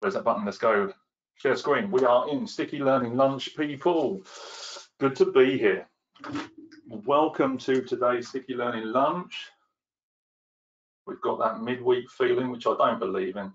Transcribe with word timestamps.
Where's 0.00 0.14
that 0.14 0.22
button? 0.22 0.44
Let's 0.44 0.58
go. 0.58 0.92
Share 1.34 1.56
screen. 1.56 1.90
We 1.90 2.04
are 2.04 2.28
in 2.30 2.46
Sticky 2.46 2.78
Learning 2.78 3.16
Lunch, 3.16 3.56
people. 3.56 4.22
Good 5.00 5.16
to 5.16 5.32
be 5.32 5.58
here. 5.58 5.88
Welcome 6.88 7.58
to 7.58 7.82
today's 7.82 8.28
Sticky 8.28 8.54
Learning 8.54 8.92
Lunch. 8.92 9.46
We've 11.04 11.20
got 11.20 11.40
that 11.40 11.62
midweek 11.62 12.08
feeling, 12.10 12.50
which 12.50 12.66
I 12.68 12.76
don't 12.78 13.00
believe 13.00 13.36
in. 13.36 13.52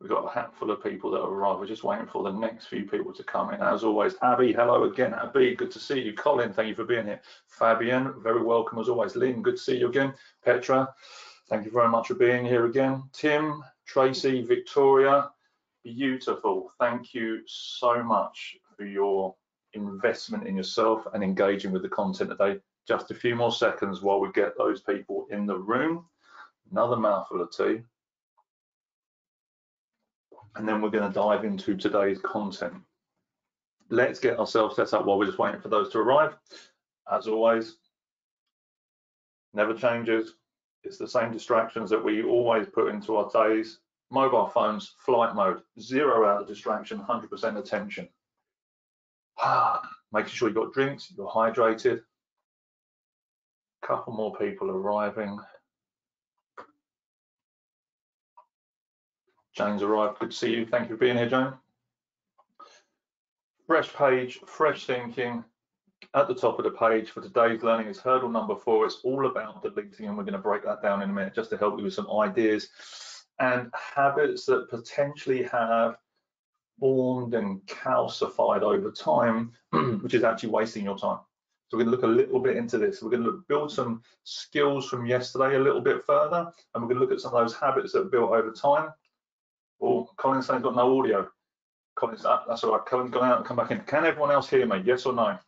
We've 0.00 0.10
got 0.10 0.26
a 0.26 0.30
handful 0.30 0.70
of 0.70 0.80
people 0.80 1.10
that 1.10 1.20
have 1.20 1.30
arrived. 1.30 1.58
We're 1.58 1.66
just 1.66 1.82
waiting 1.82 2.06
for 2.06 2.22
the 2.22 2.30
next 2.30 2.66
few 2.66 2.84
people 2.84 3.12
to 3.12 3.24
come 3.24 3.52
in. 3.52 3.60
As 3.60 3.82
always, 3.82 4.14
Abby, 4.22 4.52
hello 4.52 4.84
again. 4.84 5.12
Abby, 5.12 5.56
good 5.56 5.72
to 5.72 5.80
see 5.80 6.00
you. 6.00 6.12
Colin, 6.12 6.52
thank 6.52 6.68
you 6.68 6.76
for 6.76 6.84
being 6.84 7.06
here. 7.06 7.20
Fabian, 7.48 8.14
very 8.22 8.44
welcome 8.44 8.78
as 8.78 8.88
always. 8.88 9.16
Lynn, 9.16 9.42
good 9.42 9.56
to 9.56 9.62
see 9.62 9.78
you 9.78 9.88
again. 9.88 10.14
Petra, 10.44 10.88
thank 11.48 11.64
you 11.64 11.72
very 11.72 11.88
much 11.88 12.06
for 12.06 12.14
being 12.14 12.44
here 12.44 12.66
again. 12.66 13.02
Tim, 13.12 13.64
Tracy, 13.88 14.42
Victoria, 14.42 15.30
beautiful. 15.82 16.70
Thank 16.78 17.14
you 17.14 17.40
so 17.46 18.02
much 18.02 18.56
for 18.76 18.84
your 18.84 19.34
investment 19.72 20.46
in 20.46 20.56
yourself 20.56 21.06
and 21.14 21.24
engaging 21.24 21.72
with 21.72 21.82
the 21.82 21.88
content 21.88 22.30
today. 22.30 22.60
Just 22.86 23.10
a 23.10 23.14
few 23.14 23.34
more 23.34 23.52
seconds 23.52 24.02
while 24.02 24.20
we 24.20 24.30
get 24.32 24.56
those 24.56 24.82
people 24.82 25.26
in 25.30 25.46
the 25.46 25.58
room. 25.58 26.04
Another 26.70 26.96
mouthful 26.96 27.40
of 27.40 27.50
tea 27.50 27.82
and 30.58 30.68
then 30.68 30.80
we're 30.80 30.90
going 30.90 31.10
to 31.10 31.14
dive 31.14 31.44
into 31.44 31.76
today's 31.76 32.18
content. 32.18 32.74
Let's 33.90 34.18
get 34.18 34.38
ourselves 34.38 34.76
set 34.76 34.92
up 34.92 35.06
while 35.06 35.18
we're 35.18 35.26
just 35.26 35.38
waiting 35.38 35.60
for 35.60 35.68
those 35.68 35.90
to 35.90 35.98
arrive. 35.98 36.36
As 37.10 37.26
always, 37.26 37.76
never 39.54 39.72
changes. 39.72 40.34
It's 40.82 40.98
the 40.98 41.08
same 41.08 41.32
distractions 41.32 41.90
that 41.90 42.04
we 42.04 42.22
always 42.22 42.66
put 42.66 42.88
into 42.88 43.16
our 43.16 43.30
days. 43.30 43.78
Mobile 44.10 44.46
phones, 44.46 44.94
flight 45.04 45.34
mode, 45.34 45.60
zero 45.78 46.26
out 46.26 46.40
of 46.40 46.48
distraction, 46.48 46.98
100% 46.98 47.58
attention. 47.58 48.08
Making 50.12 50.30
sure 50.30 50.48
you've 50.48 50.56
got 50.56 50.72
drinks, 50.72 51.12
you're 51.14 51.28
hydrated. 51.28 52.00
A 53.82 53.86
couple 53.86 54.14
more 54.14 54.34
people 54.36 54.70
arriving. 54.70 55.38
Jane's 59.54 59.82
arrived. 59.82 60.18
Good 60.20 60.30
to 60.30 60.36
see 60.36 60.54
you. 60.54 60.64
Thank 60.64 60.88
you 60.88 60.96
for 60.96 61.00
being 61.00 61.16
here, 61.16 61.28
Jane. 61.28 61.52
Fresh 63.66 63.92
page, 63.92 64.38
fresh 64.46 64.86
thinking. 64.86 65.44
At 66.14 66.28
the 66.28 66.34
top 66.34 66.58
of 66.58 66.64
the 66.64 66.70
page 66.70 67.10
for 67.10 67.20
today's 67.20 67.62
learning 67.62 67.88
is 67.88 67.98
hurdle 67.98 68.30
number 68.30 68.56
four. 68.56 68.86
It's 68.86 69.00
all 69.04 69.26
about 69.26 69.62
deleting, 69.62 70.06
and 70.06 70.16
we're 70.16 70.24
going 70.24 70.32
to 70.32 70.38
break 70.38 70.64
that 70.64 70.80
down 70.80 71.02
in 71.02 71.10
a 71.10 71.12
minute 71.12 71.34
just 71.34 71.50
to 71.50 71.58
help 71.58 71.76
you 71.76 71.84
with 71.84 71.92
some 71.92 72.10
ideas 72.10 72.68
and 73.40 73.72
habits 73.72 74.44
that 74.46 74.68
potentially 74.68 75.44
have 75.44 75.96
formed 76.80 77.34
and 77.34 77.60
calcified 77.66 78.62
over 78.62 78.90
time, 78.90 79.52
which 80.02 80.14
is 80.14 80.24
actually 80.24 80.50
wasting 80.50 80.84
your 80.84 80.98
time. 80.98 81.18
So 81.68 81.76
we're 81.76 81.84
going 81.84 81.96
to 81.96 82.02
look 82.02 82.04
a 82.04 82.06
little 82.06 82.40
bit 82.40 82.56
into 82.56 82.78
this. 82.78 83.02
We're 83.02 83.10
going 83.10 83.24
to 83.24 83.30
look, 83.30 83.48
build 83.48 83.70
some 83.70 84.02
skills 84.24 84.88
from 84.88 85.06
yesterday 85.06 85.56
a 85.56 85.60
little 85.60 85.82
bit 85.82 86.04
further, 86.06 86.50
and 86.74 86.82
we're 86.82 86.88
going 86.88 87.00
to 87.00 87.00
look 87.00 87.12
at 87.12 87.20
some 87.20 87.34
of 87.34 87.42
those 87.42 87.54
habits 87.54 87.92
that 87.92 88.00
are 88.00 88.04
built 88.04 88.30
over 88.30 88.52
time 88.52 88.90
Oh, 89.80 90.08
Colin's 90.16 90.46
saying 90.46 90.62
got 90.62 90.76
no 90.76 90.98
audio. 90.98 91.28
Colin's 91.94 92.22
that, 92.22 92.42
that's 92.48 92.64
all 92.64 92.72
right. 92.72 92.86
Colin's 92.86 93.10
gone 93.10 93.24
out 93.28 93.38
and 93.38 93.46
come 93.46 93.56
back 93.56 93.70
in. 93.70 93.80
Can 93.80 94.04
everyone 94.04 94.30
else 94.30 94.48
hear 94.48 94.66
me? 94.66 94.82
Yes 94.84 95.06
or 95.06 95.12
no? 95.12 95.38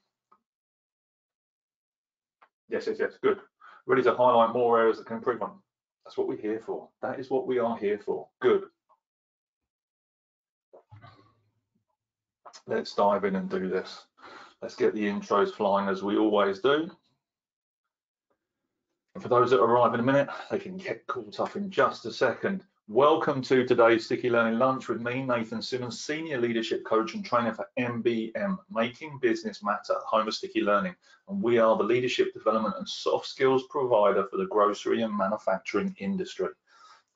Yes, 2.68 2.86
yes, 2.86 2.96
yes. 3.00 3.12
Good. 3.22 3.38
Ready 3.86 4.02
to 4.02 4.14
highlight 4.14 4.52
more 4.52 4.80
areas 4.80 4.98
that 4.98 5.06
can 5.06 5.16
improve 5.16 5.42
on. 5.42 5.58
That's 6.10 6.18
what 6.18 6.26
we're 6.26 6.38
here 6.38 6.58
for. 6.58 6.88
That 7.02 7.20
is 7.20 7.30
what 7.30 7.46
we 7.46 7.60
are 7.60 7.76
here 7.76 7.96
for. 7.96 8.26
Good. 8.40 8.64
Let's 12.66 12.92
dive 12.96 13.22
in 13.22 13.36
and 13.36 13.48
do 13.48 13.68
this. 13.68 14.06
Let's 14.60 14.74
get 14.74 14.92
the 14.92 15.04
intros 15.04 15.54
flying 15.54 15.88
as 15.88 16.02
we 16.02 16.16
always 16.16 16.58
do. 16.58 16.90
And 19.14 19.22
for 19.22 19.28
those 19.28 19.50
that 19.52 19.62
arrive 19.62 19.94
in 19.94 20.00
a 20.00 20.02
minute, 20.02 20.28
they 20.50 20.58
can 20.58 20.76
get 20.76 21.06
caught 21.06 21.38
up 21.38 21.54
in 21.54 21.70
just 21.70 22.04
a 22.06 22.12
second. 22.12 22.64
Welcome 22.92 23.40
to 23.42 23.64
today's 23.64 24.06
Sticky 24.06 24.30
Learning 24.30 24.58
Lunch 24.58 24.88
with 24.88 25.00
me, 25.00 25.22
Nathan 25.22 25.62
Simmons, 25.62 26.00
Senior 26.00 26.40
Leadership 26.40 26.84
Coach 26.84 27.14
and 27.14 27.24
Trainer 27.24 27.54
for 27.54 27.68
MBM, 27.78 28.58
Making 28.68 29.16
Business 29.22 29.62
Matter, 29.62 29.94
home 30.04 30.26
of 30.26 30.34
Sticky 30.34 30.62
Learning. 30.62 30.96
And 31.28 31.40
we 31.40 31.58
are 31.58 31.76
the 31.76 31.84
leadership 31.84 32.34
development 32.34 32.74
and 32.78 32.88
soft 32.88 33.28
skills 33.28 33.62
provider 33.70 34.26
for 34.26 34.38
the 34.38 34.46
grocery 34.46 35.02
and 35.02 35.16
manufacturing 35.16 35.94
industry. 36.00 36.48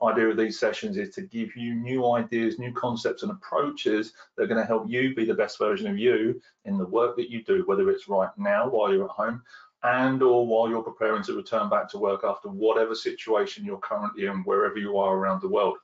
Idea 0.00 0.28
of 0.28 0.36
these 0.36 0.60
sessions 0.60 0.96
is 0.96 1.12
to 1.16 1.22
give 1.22 1.56
you 1.56 1.74
new 1.74 2.08
ideas, 2.12 2.56
new 2.56 2.72
concepts 2.72 3.24
and 3.24 3.32
approaches 3.32 4.12
that 4.36 4.44
are 4.44 4.46
going 4.46 4.60
to 4.60 4.66
help 4.66 4.88
you 4.88 5.12
be 5.12 5.24
the 5.24 5.34
best 5.34 5.58
version 5.58 5.88
of 5.88 5.98
you 5.98 6.40
in 6.66 6.78
the 6.78 6.86
work 6.86 7.16
that 7.16 7.30
you 7.30 7.42
do, 7.42 7.64
whether 7.66 7.90
it's 7.90 8.08
right 8.08 8.30
now 8.38 8.68
while 8.68 8.92
you're 8.92 9.06
at 9.06 9.10
home 9.10 9.42
and 9.84 10.22
or 10.22 10.46
while 10.46 10.68
you're 10.68 10.82
preparing 10.82 11.22
to 11.22 11.36
return 11.36 11.68
back 11.68 11.88
to 11.90 11.98
work 11.98 12.24
after 12.24 12.48
whatever 12.48 12.94
situation 12.94 13.64
you're 13.64 13.78
currently 13.78 14.26
in, 14.26 14.42
wherever 14.44 14.78
you 14.78 14.96
are 14.98 15.16
around 15.16 15.42
the 15.42 15.48
world. 15.48 15.76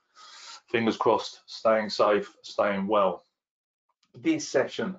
Fingers 0.71 0.97
crossed, 0.97 1.41
staying 1.47 1.91
safe, 1.91 2.35
staying 2.43 2.87
well. 2.87 3.25
This 4.15 4.49
session 4.49 4.97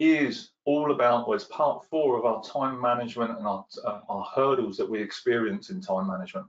is 0.00 0.50
all 0.64 0.92
about, 0.92 1.28
well, 1.28 1.36
it's 1.36 1.44
part 1.44 1.84
four 1.84 2.18
of 2.18 2.24
our 2.24 2.42
time 2.42 2.80
management 2.80 3.36
and 3.38 3.46
our, 3.46 3.64
uh, 3.84 4.00
our 4.08 4.24
hurdles 4.34 4.76
that 4.78 4.90
we 4.90 5.00
experience 5.00 5.70
in 5.70 5.80
time 5.80 6.08
management. 6.08 6.46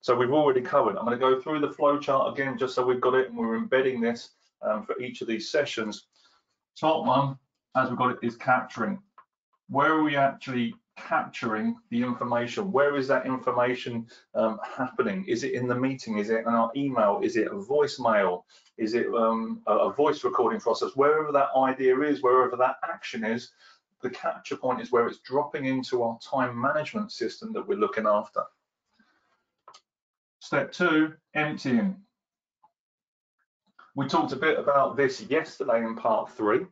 So 0.00 0.16
we've 0.16 0.32
already 0.32 0.62
covered. 0.62 0.96
I'm 0.96 1.04
going 1.04 1.18
to 1.18 1.20
go 1.20 1.40
through 1.40 1.60
the 1.60 1.72
flow 1.72 1.98
chart 1.98 2.32
again, 2.32 2.56
just 2.56 2.74
so 2.74 2.84
we've 2.84 3.00
got 3.00 3.14
it 3.14 3.28
and 3.28 3.36
we're 3.36 3.56
embedding 3.56 4.00
this 4.00 4.30
um, 4.62 4.84
for 4.84 4.98
each 5.00 5.20
of 5.20 5.28
these 5.28 5.50
sessions. 5.50 6.06
Top 6.80 7.04
one, 7.04 7.36
as 7.76 7.88
we've 7.88 7.98
got 7.98 8.12
it, 8.12 8.18
is 8.22 8.36
capturing 8.36 8.98
where 9.68 9.92
are 9.92 10.02
we 10.02 10.16
actually 10.16 10.74
capturing 10.96 11.76
the 11.90 12.02
information? 12.02 12.70
Where 12.70 12.96
is 12.96 13.08
that 13.08 13.26
information 13.26 14.06
um, 14.34 14.60
happening? 14.76 15.24
Is 15.26 15.44
it 15.44 15.52
in 15.52 15.66
the 15.66 15.74
meeting? 15.74 16.18
Is 16.18 16.30
it 16.30 16.40
in 16.40 16.48
our 16.48 16.70
email? 16.76 17.20
Is 17.22 17.36
it 17.36 17.48
a 17.48 17.54
voicemail? 17.54 18.42
Is 18.76 18.94
it 18.94 19.06
um, 19.14 19.62
a, 19.66 19.90
voice 19.92 20.24
recording 20.24 20.60
process? 20.60 20.90
Wherever 20.94 21.32
that 21.32 21.48
idea 21.56 21.98
is, 22.00 22.22
wherever 22.22 22.56
that 22.56 22.76
action 22.84 23.24
is, 23.24 23.52
the 24.02 24.10
capture 24.10 24.56
point 24.56 24.80
is 24.80 24.90
where 24.90 25.06
it's 25.06 25.20
dropping 25.20 25.64
into 25.64 26.02
our 26.02 26.18
time 26.18 26.60
management 26.60 27.12
system 27.12 27.52
that 27.52 27.66
we're 27.66 27.78
looking 27.78 28.06
after. 28.06 28.42
Step 30.40 30.72
two, 30.72 31.14
emptying. 31.34 31.96
We 33.94 34.08
talked 34.08 34.32
a 34.32 34.36
bit 34.36 34.58
about 34.58 34.96
this 34.96 35.20
yesterday 35.22 35.84
in 35.84 35.94
part 35.94 36.30
three 36.30 36.66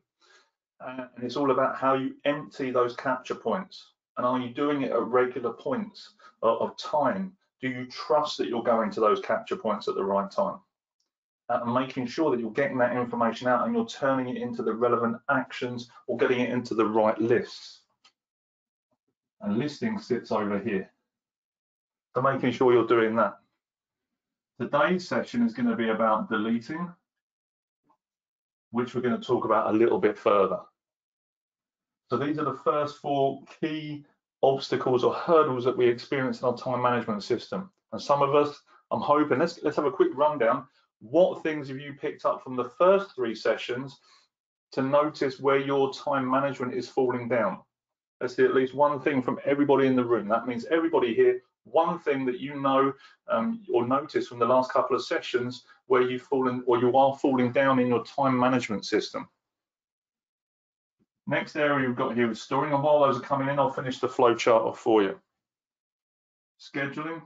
and 0.80 1.08
it's 1.22 1.36
all 1.36 1.50
about 1.50 1.76
how 1.76 1.94
you 1.94 2.14
empty 2.24 2.70
those 2.70 2.96
capture 2.96 3.34
points. 3.34 3.90
And 4.16 4.26
are 4.26 4.38
you 4.38 4.50
doing 4.52 4.82
it 4.82 4.92
at 4.92 5.02
regular 5.02 5.52
points 5.52 6.14
of, 6.42 6.60
of 6.60 6.76
time? 6.76 7.32
Do 7.60 7.68
you 7.68 7.86
trust 7.86 8.38
that 8.38 8.48
you're 8.48 8.62
going 8.62 8.90
to 8.92 9.00
those 9.00 9.20
capture 9.20 9.56
points 9.56 9.88
at 9.88 9.94
the 9.94 10.04
right 10.04 10.30
time? 10.30 10.58
Uh, 11.48 11.60
and 11.64 11.74
making 11.74 12.06
sure 12.06 12.30
that 12.30 12.40
you're 12.40 12.50
getting 12.52 12.78
that 12.78 12.96
information 12.96 13.48
out 13.48 13.66
and 13.66 13.74
you're 13.74 13.86
turning 13.86 14.34
it 14.34 14.40
into 14.40 14.62
the 14.62 14.72
relevant 14.72 15.16
actions 15.30 15.90
or 16.06 16.16
getting 16.16 16.40
it 16.40 16.50
into 16.50 16.74
the 16.74 16.84
right 16.84 17.18
lists. 17.20 17.80
And 19.40 19.58
listing 19.58 19.98
sits 19.98 20.32
over 20.32 20.58
here. 20.58 20.90
So 22.14 22.22
making 22.22 22.52
sure 22.52 22.72
you're 22.72 22.86
doing 22.86 23.16
that. 23.16 23.38
Today's 24.60 25.08
session 25.08 25.42
is 25.44 25.54
going 25.54 25.68
to 25.68 25.76
be 25.76 25.88
about 25.88 26.28
deleting, 26.28 26.92
which 28.70 28.94
we're 28.94 29.00
going 29.00 29.18
to 29.18 29.26
talk 29.26 29.44
about 29.44 29.74
a 29.74 29.76
little 29.76 29.98
bit 29.98 30.18
further. 30.18 30.60
So 32.10 32.16
these 32.16 32.38
are 32.38 32.44
the 32.44 32.58
first 32.64 32.98
four 32.98 33.40
key 33.60 34.04
obstacles 34.42 35.04
or 35.04 35.14
hurdles 35.14 35.64
that 35.64 35.76
we 35.76 35.86
experience 35.86 36.40
in 36.40 36.48
our 36.48 36.56
time 36.56 36.82
management 36.82 37.22
system. 37.22 37.70
And 37.92 38.02
some 38.02 38.20
of 38.20 38.34
us, 38.34 38.60
I'm 38.90 39.00
hoping, 39.00 39.38
let's, 39.38 39.62
let's 39.62 39.76
have 39.76 39.84
a 39.84 39.92
quick 39.92 40.10
rundown. 40.14 40.66
What 40.98 41.44
things 41.44 41.68
have 41.68 41.78
you 41.78 41.92
picked 41.92 42.24
up 42.24 42.42
from 42.42 42.56
the 42.56 42.68
first 42.78 43.14
three 43.14 43.36
sessions 43.36 44.00
to 44.72 44.82
notice 44.82 45.38
where 45.38 45.58
your 45.58 45.92
time 45.92 46.28
management 46.28 46.74
is 46.74 46.88
falling 46.88 47.28
down? 47.28 47.60
Let's 48.20 48.34
see 48.34 48.44
at 48.44 48.56
least 48.56 48.74
one 48.74 49.00
thing 49.00 49.22
from 49.22 49.38
everybody 49.44 49.86
in 49.86 49.94
the 49.94 50.04
room. 50.04 50.26
That 50.26 50.48
means 50.48 50.66
everybody 50.66 51.14
here, 51.14 51.40
one 51.62 52.00
thing 52.00 52.26
that 52.26 52.40
you 52.40 52.60
know 52.60 52.92
um, 53.28 53.62
or 53.72 53.86
notice 53.86 54.26
from 54.26 54.40
the 54.40 54.46
last 54.46 54.72
couple 54.72 54.96
of 54.96 55.04
sessions 55.04 55.62
where 55.86 56.02
you've 56.02 56.22
fallen 56.22 56.64
or 56.66 56.80
you 56.80 56.96
are 56.96 57.16
falling 57.16 57.52
down 57.52 57.78
in 57.78 57.86
your 57.86 58.04
time 58.04 58.36
management 58.36 58.84
system. 58.84 59.28
Next 61.30 61.54
area 61.54 61.86
we've 61.86 61.96
got 61.96 62.16
here 62.16 62.28
is 62.28 62.42
storing, 62.42 62.72
and 62.72 62.82
while 62.82 63.00
those 63.00 63.18
are 63.18 63.22
coming 63.22 63.48
in, 63.48 63.60
I'll 63.60 63.70
finish 63.70 64.00
the 64.00 64.08
flow 64.08 64.34
chart 64.34 64.64
off 64.64 64.80
for 64.80 65.00
you. 65.00 65.16
Scheduling, 66.60 67.22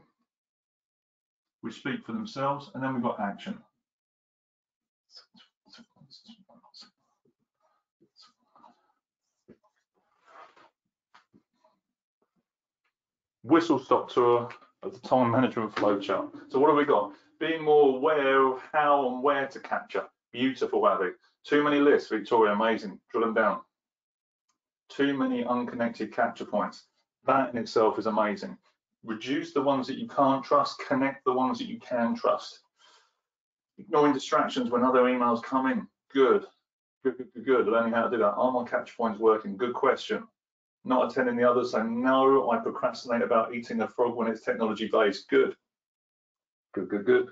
which 1.63 1.77
speak 1.77 2.05
for 2.05 2.13
themselves, 2.13 2.71
and 2.75 2.85
then 2.85 2.93
we've 2.93 3.03
got 3.03 3.19
action. 3.19 3.59
Whistle 13.43 13.79
stop 13.79 14.11
tour 14.11 14.51
of 14.83 14.93
the 14.93 15.09
time 15.09 15.31
management 15.31 15.75
flow 15.75 15.99
chart. 15.99 16.29
So 16.51 16.59
what 16.59 16.69
have 16.69 16.77
we 16.77 16.85
got? 16.85 17.13
being 17.41 17.63
more 17.63 17.97
aware 17.97 18.47
of 18.47 18.63
how 18.73 19.09
and 19.09 19.23
where 19.23 19.47
to 19.47 19.61
capture. 19.61 20.05
Beautiful, 20.33 20.87
Abby. 20.89 21.11
Too 21.45 21.63
many 21.63 21.79
lists, 21.79 22.09
Victoria, 22.09 22.53
amazing. 22.53 22.99
Drill 23.11 23.25
them 23.25 23.35
down. 23.35 23.61
Too 24.89 25.17
many 25.17 25.45
unconnected 25.45 26.13
capture 26.13 26.45
points. 26.45 26.85
That 27.27 27.51
in 27.51 27.59
itself 27.59 27.99
is 27.99 28.07
amazing. 28.07 28.57
Reduce 29.05 29.53
the 29.53 29.63
ones 29.63 29.87
that 29.87 29.99
you 29.99 30.09
can't 30.09 30.45
trust, 30.45 30.83
connect 30.87 31.25
the 31.25 31.33
ones 31.33 31.59
that 31.59 31.69
you 31.69 31.79
can 31.79 32.15
trust. 32.15 32.61
Ignoring 33.79 34.13
distractions 34.13 34.71
when 34.71 34.85
other 34.85 35.03
emails 35.03 35.43
come 35.43 35.67
in. 35.67 35.87
Good, 36.13 36.47
good, 37.03 37.19
good, 37.19 37.33
good, 37.35 37.45
good. 37.45 37.67
Learning 37.67 37.93
how 37.93 38.05
to 38.05 38.11
do 38.11 38.19
that. 38.19 38.35
Are 38.35 38.53
my 38.53 38.65
capture 38.65 38.95
points 38.97 39.19
working? 39.19 39.57
Good 39.57 39.75
question. 39.75 40.27
Not 40.85 41.11
attending 41.11 41.37
the 41.37 41.49
others, 41.49 41.73
so 41.73 41.83
no, 41.83 42.51
I 42.51 42.59
procrastinate 42.59 43.23
about 43.23 43.55
eating 43.55 43.81
a 43.81 43.89
frog 43.89 44.15
when 44.17 44.29
it's 44.29 44.43
technology 44.43 44.87
based. 44.87 45.29
Good, 45.29 45.57
good, 46.75 46.89
good, 46.89 47.07
good. 47.07 47.31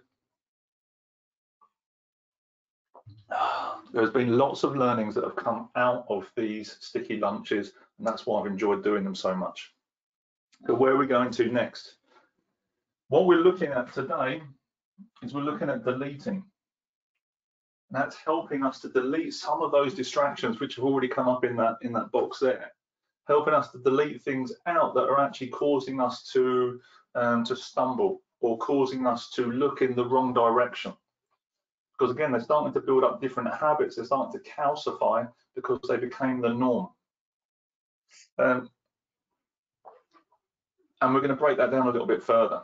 There's 3.92 4.10
been 4.10 4.38
lots 4.38 4.64
of 4.64 4.74
learnings 4.74 5.14
that 5.14 5.24
have 5.24 5.36
come 5.36 5.68
out 5.76 6.06
of 6.08 6.30
these 6.34 6.78
sticky 6.80 7.18
lunches, 7.18 7.72
and 7.98 8.06
that's 8.06 8.24
why 8.24 8.40
I've 8.40 8.46
enjoyed 8.46 8.82
doing 8.82 9.04
them 9.04 9.14
so 9.14 9.34
much. 9.34 9.74
So 10.66 10.74
where 10.74 10.92
are 10.92 10.96
we 10.96 11.06
going 11.06 11.30
to 11.32 11.52
next? 11.52 11.96
What 13.08 13.26
we're 13.26 13.42
looking 13.42 13.70
at 13.70 13.92
today 13.92 14.42
is 15.22 15.34
we're 15.34 15.42
looking 15.42 15.68
at 15.68 15.84
deleting. 15.84 16.36
And 17.90 18.02
that's 18.02 18.16
helping 18.16 18.64
us 18.64 18.80
to 18.80 18.88
delete 18.88 19.34
some 19.34 19.60
of 19.60 19.72
those 19.72 19.92
distractions 19.92 20.58
which 20.58 20.76
have 20.76 20.84
already 20.86 21.08
come 21.08 21.28
up 21.28 21.44
in 21.44 21.54
that 21.56 21.76
in 21.82 21.92
that 21.92 22.10
box 22.12 22.38
there, 22.38 22.72
helping 23.28 23.52
us 23.52 23.70
to 23.72 23.78
delete 23.78 24.22
things 24.22 24.54
out 24.64 24.94
that 24.94 25.04
are 25.04 25.20
actually 25.20 25.48
causing 25.48 26.00
us 26.00 26.30
to 26.32 26.80
um, 27.14 27.44
to 27.44 27.54
stumble 27.54 28.22
or 28.40 28.56
causing 28.56 29.06
us 29.06 29.28
to 29.30 29.52
look 29.52 29.82
in 29.82 29.94
the 29.94 30.06
wrong 30.06 30.32
direction. 30.32 30.94
Because 31.98 32.14
again, 32.14 32.32
they're 32.32 32.40
starting 32.40 32.72
to 32.72 32.80
build 32.80 33.04
up 33.04 33.20
different 33.20 33.52
habits, 33.54 33.96
they're 33.96 34.04
starting 34.04 34.40
to 34.40 34.50
calcify 34.50 35.28
because 35.54 35.80
they 35.88 35.96
became 35.96 36.40
the 36.40 36.48
norm. 36.48 36.88
Um, 38.38 38.70
and 41.00 41.14
we're 41.14 41.20
going 41.20 41.30
to 41.30 41.36
break 41.36 41.58
that 41.58 41.70
down 41.70 41.86
a 41.86 41.90
little 41.90 42.06
bit 42.06 42.22
further. 42.22 42.62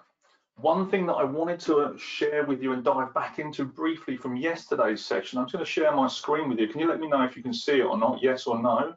One 0.56 0.90
thing 0.90 1.06
that 1.06 1.14
I 1.14 1.24
wanted 1.24 1.60
to 1.60 1.96
share 1.96 2.44
with 2.44 2.62
you 2.62 2.72
and 2.72 2.82
dive 2.82 3.14
back 3.14 3.38
into 3.38 3.64
briefly 3.64 4.16
from 4.16 4.36
yesterday's 4.36 5.04
session, 5.04 5.38
I'm 5.38 5.46
going 5.46 5.64
to 5.64 5.70
share 5.70 5.94
my 5.94 6.08
screen 6.08 6.48
with 6.48 6.58
you. 6.58 6.66
Can 6.66 6.80
you 6.80 6.88
let 6.88 6.98
me 6.98 7.08
know 7.08 7.22
if 7.22 7.36
you 7.36 7.42
can 7.42 7.52
see 7.52 7.78
it 7.80 7.84
or 7.84 7.96
not, 7.96 8.20
yes 8.22 8.46
or 8.46 8.60
no? 8.60 8.94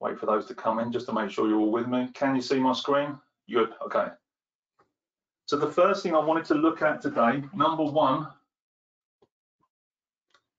Wait 0.00 0.18
for 0.18 0.26
those 0.26 0.46
to 0.46 0.54
come 0.54 0.80
in 0.80 0.90
just 0.90 1.06
to 1.06 1.12
make 1.12 1.30
sure 1.30 1.48
you're 1.48 1.60
all 1.60 1.70
with 1.70 1.86
me. 1.86 2.08
Can 2.14 2.34
you 2.34 2.42
see 2.42 2.58
my 2.58 2.72
screen? 2.72 3.16
Good, 3.48 3.70
okay. 3.84 4.08
So 5.46 5.56
the 5.56 5.70
first 5.70 6.02
thing 6.02 6.14
I 6.14 6.18
wanted 6.18 6.46
to 6.46 6.54
look 6.54 6.80
at 6.80 7.02
today, 7.02 7.42
number 7.54 7.84
one, 7.84 8.28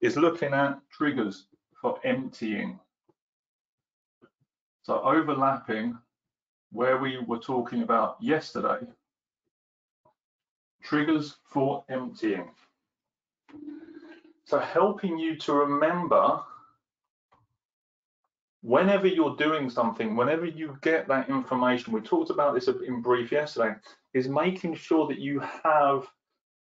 is 0.01 0.15
looking 0.15 0.53
at 0.53 0.79
triggers 0.91 1.47
for 1.81 1.99
emptying. 2.03 2.79
So 4.83 5.01
overlapping 5.01 5.97
where 6.71 6.97
we 6.97 7.17
were 7.17 7.39
talking 7.39 7.81
about 7.81 8.17
yesterday, 8.21 8.85
triggers 10.83 11.37
for 11.45 11.83
emptying. 11.89 12.51
So 14.45 14.59
helping 14.59 15.17
you 15.17 15.35
to 15.37 15.53
remember 15.53 16.41
whenever 18.65 19.05
you're 19.05 19.35
doing 19.35 19.69
something, 19.69 20.15
whenever 20.15 20.45
you 20.45 20.75
get 20.81 21.07
that 21.07 21.29
information, 21.29 21.93
we 21.93 22.01
talked 22.01 22.31
about 22.31 22.55
this 22.55 22.67
in 22.67 22.99
brief 22.99 23.31
yesterday, 23.31 23.75
is 24.15 24.27
making 24.27 24.73
sure 24.73 25.07
that 25.07 25.19
you 25.19 25.39
have 25.39 26.07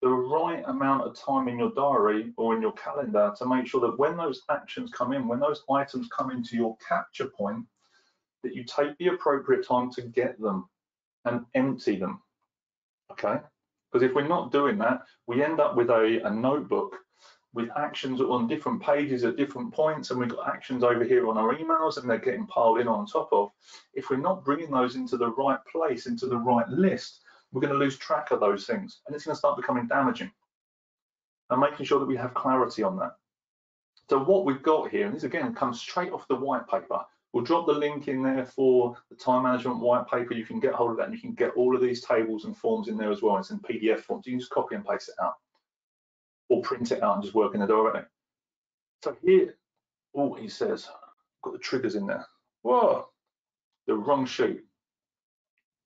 the 0.01 0.09
right 0.09 0.63
amount 0.67 1.03
of 1.03 1.17
time 1.17 1.47
in 1.47 1.57
your 1.57 1.71
diary 1.71 2.33
or 2.35 2.53
in 2.53 2.61
your 2.61 2.73
calendar 2.73 3.33
to 3.37 3.45
make 3.45 3.65
sure 3.65 3.79
that 3.79 3.97
when 3.97 4.17
those 4.17 4.41
actions 4.51 4.91
come 4.91 5.13
in, 5.13 5.29
when 5.29 5.39
those 5.39 5.63
items 5.71 6.09
come 6.15 6.29
into 6.29 6.57
your 6.57 6.75
capture 6.85 7.27
point, 7.27 7.65
that 8.43 8.53
you 8.53 8.65
take 8.65 8.97
the 8.97 9.07
appropriate 9.07 9.65
time 9.65 9.89
to 9.89 10.01
get 10.01 10.37
them 10.41 10.67
and 11.23 11.45
empty 11.55 11.95
them. 11.95 12.21
Okay? 13.11 13.39
Because 13.89 14.03
if 14.03 14.13
we're 14.13 14.27
not 14.27 14.51
doing 14.51 14.77
that, 14.79 15.03
we 15.25 15.41
end 15.41 15.61
up 15.61 15.77
with 15.77 15.89
a, 15.89 16.19
a 16.25 16.29
notebook 16.29 16.97
with 17.53 17.69
actions 17.77 18.19
on 18.19 18.47
different 18.47 18.81
pages 18.81 19.23
at 19.23 19.37
different 19.37 19.73
points, 19.73 20.09
and 20.09 20.19
we've 20.19 20.29
got 20.29 20.47
actions 20.47 20.83
over 20.83 21.03
here 21.03 21.29
on 21.29 21.37
our 21.37 21.55
emails, 21.55 21.97
and 21.97 22.09
they're 22.09 22.17
getting 22.17 22.47
piled 22.47 22.79
in 22.79 22.87
on 22.87 23.05
top 23.05 23.29
of. 23.31 23.51
If 23.93 24.09
we're 24.09 24.17
not 24.17 24.43
bringing 24.43 24.71
those 24.71 24.95
into 24.95 25.17
the 25.17 25.29
right 25.29 25.59
place, 25.71 26.07
into 26.07 26.25
the 26.25 26.37
right 26.37 26.67
list, 26.67 27.21
we're 27.51 27.61
going 27.61 27.73
to 27.73 27.79
lose 27.79 27.97
track 27.97 28.31
of 28.31 28.39
those 28.39 28.65
things, 28.65 29.01
and 29.05 29.15
it's 29.15 29.25
going 29.25 29.35
to 29.35 29.39
start 29.39 29.57
becoming 29.57 29.87
damaging. 29.87 30.31
And 31.49 31.61
making 31.61 31.85
sure 31.85 31.99
that 31.99 32.07
we 32.07 32.17
have 32.17 32.33
clarity 32.33 32.81
on 32.81 32.97
that. 32.97 33.15
So 34.09 34.23
what 34.23 34.45
we've 34.45 34.63
got 34.63 34.89
here, 34.89 35.05
and 35.05 35.15
this 35.15 35.23
again 35.23 35.53
comes 35.53 35.79
straight 35.79 36.11
off 36.11 36.27
the 36.27 36.35
white 36.35 36.67
paper, 36.67 37.01
We'll 37.33 37.43
drop 37.43 37.65
the 37.65 37.73
link 37.73 38.07
in 38.07 38.21
there 38.21 38.45
for 38.45 38.95
the 39.09 39.15
time 39.15 39.41
management 39.41 39.79
white 39.79 40.07
paper. 40.07 40.35
You 40.35 40.45
can 40.45 40.59
get 40.59 40.73
hold 40.73 40.91
of 40.91 40.97
that 40.97 41.07
and 41.07 41.15
you 41.15 41.19
can 41.19 41.33
get 41.33 41.53
all 41.55 41.75
of 41.75 41.81
these 41.81 42.05
tables 42.05 42.45
and 42.45 42.55
forms 42.55 42.89
in 42.89 42.95
there 42.95 43.11
as 43.11 43.23
well. 43.23 43.37
It's 43.37 43.49
in 43.49 43.57
PDF 43.59 44.01
forms. 44.01 44.27
You 44.27 44.33
can 44.33 44.39
just 44.39 44.51
copy 44.51 44.75
and 44.75 44.85
paste 44.85 45.09
it 45.09 45.15
out 45.19 45.33
or 46.53 46.61
print 46.61 46.91
it 46.91 47.01
out 47.01 47.15
and 47.15 47.23
just 47.23 47.33
work 47.33 47.55
in 47.55 47.61
it 47.61 47.67
directly. 47.67 48.01
So 49.03 49.17
here, 49.25 49.55
oh, 50.15 50.33
he 50.35 50.47
says, 50.47 50.87
got 51.43 51.53
the 51.53 51.59
triggers 51.59 51.95
in 51.95 52.05
there. 52.05 52.27
Whoa, 52.61 53.07
the 53.87 53.95
wrong 53.95 54.25
sheet. 54.25 54.61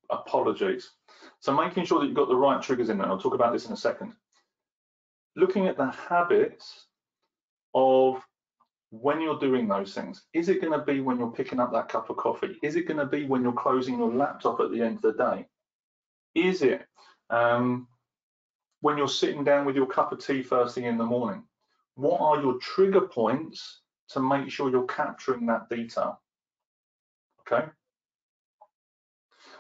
Apologies. 0.10 0.92
So 1.40 1.54
making 1.54 1.86
sure 1.86 2.00
that 2.00 2.06
you've 2.06 2.16
got 2.16 2.28
the 2.28 2.36
right 2.36 2.62
triggers 2.62 2.90
in 2.90 2.98
there. 2.98 3.08
I'll 3.08 3.18
talk 3.18 3.34
about 3.34 3.54
this 3.54 3.66
in 3.66 3.74
a 3.74 3.78
second. 3.78 4.14
Looking 5.38 5.68
at 5.68 5.78
the 5.78 5.90
habits 5.92 6.88
of 7.74 8.22
when 8.90 9.22
you're 9.22 9.40
doing 9.40 9.68
those 9.68 9.94
things, 9.94 10.24
is 10.34 10.50
it 10.50 10.62
going 10.62 10.78
to 10.78 10.86
be 10.86 11.00
when 11.00 11.18
you're 11.18 11.32
picking 11.32 11.60
up 11.60 11.72
that 11.72 11.90
cup 11.90 12.10
of 12.10 12.18
coffee? 12.18 12.58
Is 12.62 12.76
it 12.76 12.88
going 12.88 13.00
to 13.00 13.06
be 13.06 13.26
when 13.26 13.42
you're 13.42 13.54
closing 13.54 13.98
your 13.98 14.14
laptop 14.14 14.60
at 14.60 14.72
the 14.72 14.82
end 14.82 14.98
of 14.98 15.02
the 15.02 15.14
day? 15.14 15.46
Is 16.36 16.62
it 16.62 16.86
um, 17.30 17.88
when 18.82 18.98
you're 18.98 19.08
sitting 19.08 19.44
down 19.44 19.66
with 19.66 19.76
your 19.76 19.88
cup 19.88 20.12
of 20.12 20.24
tea 20.24 20.44
first 20.44 20.76
thing 20.76 20.86
in 20.86 20.98
the 20.98 21.06
morning? 21.06 21.44
What 21.96 22.22
are 22.22 22.42
your 22.42 22.58
trigger 22.60 23.02
points 23.02 23.82
to 24.10 24.20
make 24.20 24.52
sure 24.52 24.70
you're 24.70 24.86
capturing 24.86 25.46
that 25.48 25.70
detail? 25.70 26.22
Okay. 27.42 27.66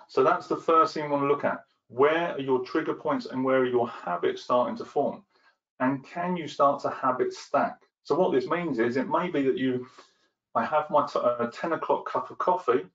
So 0.07 0.23
that's 0.23 0.47
the 0.47 0.57
first 0.57 0.93
thing 0.93 1.05
you 1.05 1.09
want 1.09 1.23
to 1.23 1.27
look 1.27 1.45
at. 1.45 1.63
Where 1.89 2.33
are 2.33 2.39
your 2.39 2.63
trigger 2.63 2.93
points 2.93 3.25
and 3.25 3.43
where 3.43 3.59
are 3.59 3.65
your 3.65 3.89
habits 3.89 4.43
starting 4.43 4.77
to 4.77 4.85
form? 4.85 5.23
And 5.79 6.05
can 6.05 6.35
you 6.35 6.47
start 6.47 6.81
to 6.81 6.89
habit 6.89 7.33
stack? 7.33 7.79
So 8.03 8.15
what 8.15 8.31
this 8.31 8.47
means 8.47 8.79
is 8.79 8.97
it 8.97 9.09
may 9.09 9.29
be 9.29 9.41
that 9.43 9.57
you, 9.57 9.87
I 10.55 10.65
have 10.65 10.89
my 10.89 11.01
uh, 11.03 11.49
10 11.51 11.73
o'clock 11.73 12.09
cup 12.09 12.31
of 12.31 12.37
coffee 12.37 12.85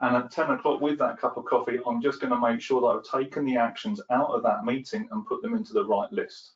and 0.00 0.16
at 0.16 0.30
10 0.30 0.50
o'clock 0.50 0.80
with 0.80 0.98
that 0.98 1.18
cup 1.18 1.36
of 1.36 1.44
coffee, 1.46 1.78
I'm 1.86 2.02
just 2.02 2.20
gonna 2.20 2.38
make 2.38 2.60
sure 2.60 2.80
that 2.80 2.86
I've 2.86 3.20
taken 3.20 3.44
the 3.44 3.56
actions 3.56 4.00
out 4.10 4.30
of 4.30 4.42
that 4.42 4.64
meeting 4.64 5.08
and 5.10 5.26
put 5.26 5.42
them 5.42 5.54
into 5.54 5.72
the 5.72 5.84
right 5.84 6.12
list. 6.12 6.52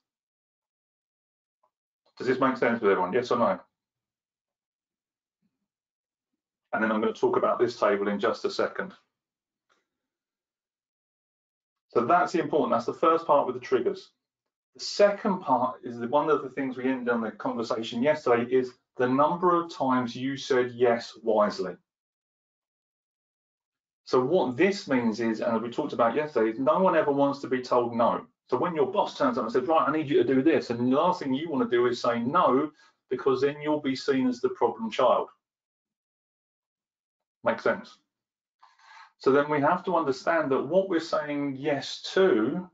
Does 2.21 2.27
this 2.27 2.39
make 2.39 2.59
sense 2.59 2.83
with 2.83 2.91
everyone? 2.91 3.15
Yes 3.15 3.31
or 3.31 3.39
no? 3.39 3.59
And 6.75 6.85
then 6.85 6.93
I'm 6.93 7.01
going 7.01 7.15
to 7.15 7.19
talk 7.19 7.39
about 7.39 7.59
this 7.59 7.79
table 7.79 8.09
in 8.09 8.21
just 8.21 8.45
a 8.45 8.51
second. 8.51 8.93
So 11.89 12.05
that's 12.05 12.33
the 12.33 12.41
important, 12.41 12.73
that's 12.73 12.85
the 12.85 12.93
first 12.93 13.27
part 13.27 13.47
with 13.47 13.55
the 13.55 13.61
triggers. 13.61 14.11
The 14.75 14.81
second 14.81 15.41
part 15.41 15.81
is 15.83 15.99
that 15.99 16.11
one 16.11 16.29
of 16.29 16.43
the 16.43 16.51
things 16.51 16.77
we 16.77 16.85
ended 16.85 17.09
on 17.09 17.23
the 17.23 17.33
conversation 17.33 18.03
yesterday 18.03 18.45
is 18.55 18.75
the 18.99 19.09
number 19.09 19.59
of 19.59 19.75
times 19.75 20.15
you 20.15 20.37
said 20.37 20.73
yes 20.73 21.19
wisely. 21.23 21.75
So 24.11 24.21
what 24.21 24.57
this 24.57 24.89
means 24.89 25.21
is, 25.21 25.41
and 25.41 25.63
we 25.63 25.71
talked 25.71 25.93
about 25.93 26.17
yesterday, 26.17 26.51
is 26.51 26.59
no 26.59 26.81
one 26.81 26.97
ever 26.97 27.13
wants 27.13 27.39
to 27.43 27.47
be 27.47 27.63
told 27.63 27.95
no. 27.95 28.27
So 28.49 28.59
when 28.59 28.75
your 28.75 28.91
boss 28.91 29.17
turns 29.17 29.39
up 29.39 29.45
and 29.45 29.53
says, 29.53 29.69
right, 29.69 29.89
I 29.89 29.93
need 29.93 30.11
you 30.11 30.21
to 30.21 30.35
do 30.35 30.43
this, 30.43 30.71
and 30.71 30.81
the 30.81 30.97
last 30.97 31.23
thing 31.23 31.33
you 31.33 31.49
want 31.49 31.71
to 31.71 31.77
do 31.77 31.87
is 31.87 32.03
say 32.03 32.19
no, 32.19 32.73
because 33.09 33.41
then 33.41 33.63
you'll 33.63 33.81
be 33.81 33.95
seen 33.95 34.27
as 34.27 34.41
the 34.41 34.49
problem 34.49 34.91
child. 34.91 35.29
Makes 37.45 37.63
sense? 37.63 37.99
So 39.19 39.31
then 39.31 39.49
we 39.49 39.61
have 39.61 39.85
to 39.85 39.95
understand 39.95 40.51
that 40.51 40.67
what 40.67 40.89
we're 40.89 40.99
saying 40.99 41.55
yes 41.57 42.03
to 42.15 42.69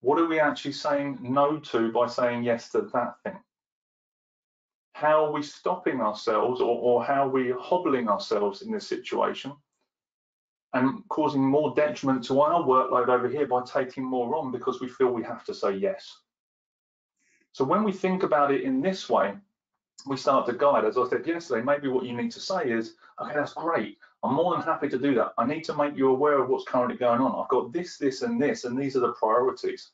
what 0.00 0.18
are 0.18 0.26
we 0.26 0.40
actually 0.40 0.72
saying 0.72 1.20
no 1.22 1.60
to 1.60 1.92
by 1.92 2.08
saying 2.08 2.42
yes 2.42 2.68
to 2.70 2.80
that 2.92 3.14
thing? 3.22 3.38
How 4.94 5.24
are 5.24 5.30
we 5.30 5.44
stopping 5.44 6.00
ourselves 6.00 6.60
or, 6.60 6.76
or 6.80 7.04
how 7.04 7.28
are 7.28 7.30
we 7.30 7.52
hobbling 7.52 8.08
ourselves 8.08 8.62
in 8.62 8.72
this 8.72 8.88
situation 8.88 9.52
and 10.74 11.02
causing 11.08 11.42
more 11.42 11.74
detriment 11.74 12.24
to 12.24 12.40
our 12.40 12.62
workload 12.62 13.08
over 13.08 13.28
here 13.28 13.46
by 13.46 13.62
taking 13.62 14.04
more 14.04 14.36
on 14.36 14.52
because 14.52 14.80
we 14.80 14.88
feel 14.88 15.08
we 15.08 15.22
have 15.22 15.44
to 15.44 15.54
say 15.54 15.76
yes? 15.76 16.18
So 17.52 17.64
when 17.64 17.82
we 17.82 17.92
think 17.92 18.22
about 18.22 18.52
it 18.52 18.62
in 18.62 18.80
this 18.80 19.08
way, 19.08 19.34
we 20.06 20.16
start 20.16 20.46
to 20.46 20.52
guide. 20.52 20.84
As 20.84 20.96
I 20.96 21.08
said 21.08 21.26
yesterday, 21.26 21.62
maybe 21.62 21.88
what 21.88 22.04
you 22.04 22.16
need 22.16 22.30
to 22.32 22.40
say 22.40 22.70
is, 22.70 22.94
okay, 23.20 23.34
that's 23.34 23.54
great. 23.54 23.98
I'm 24.22 24.34
more 24.34 24.52
than 24.54 24.62
happy 24.62 24.88
to 24.88 24.98
do 24.98 25.14
that. 25.14 25.32
I 25.38 25.46
need 25.46 25.64
to 25.64 25.76
make 25.76 25.96
you 25.96 26.08
aware 26.08 26.40
of 26.40 26.48
what's 26.48 26.64
currently 26.64 26.96
going 26.96 27.20
on. 27.20 27.40
I've 27.40 27.48
got 27.48 27.72
this, 27.72 27.98
this, 27.98 28.22
and 28.22 28.40
this, 28.40 28.64
and 28.64 28.78
these 28.78 28.96
are 28.96 29.00
the 29.00 29.12
priorities. 29.12 29.90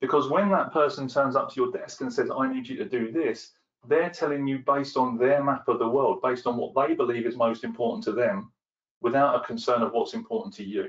Because 0.00 0.30
when 0.30 0.50
that 0.50 0.72
person 0.72 1.08
turns 1.08 1.36
up 1.36 1.50
to 1.50 1.60
your 1.60 1.72
desk 1.72 2.00
and 2.00 2.12
says, 2.12 2.30
I 2.30 2.52
need 2.52 2.68
you 2.68 2.76
to 2.76 2.84
do 2.84 3.12
this, 3.12 3.52
they're 3.86 4.10
telling 4.10 4.46
you 4.46 4.58
based 4.58 4.96
on 4.96 5.18
their 5.18 5.42
map 5.42 5.68
of 5.68 5.78
the 5.78 5.88
world, 5.88 6.22
based 6.22 6.46
on 6.46 6.56
what 6.56 6.74
they 6.74 6.94
believe 6.94 7.26
is 7.26 7.36
most 7.36 7.64
important 7.64 8.04
to 8.04 8.12
them, 8.12 8.50
without 9.00 9.36
a 9.36 9.46
concern 9.46 9.82
of 9.82 9.92
what's 9.92 10.14
important 10.14 10.54
to 10.54 10.64
you. 10.64 10.84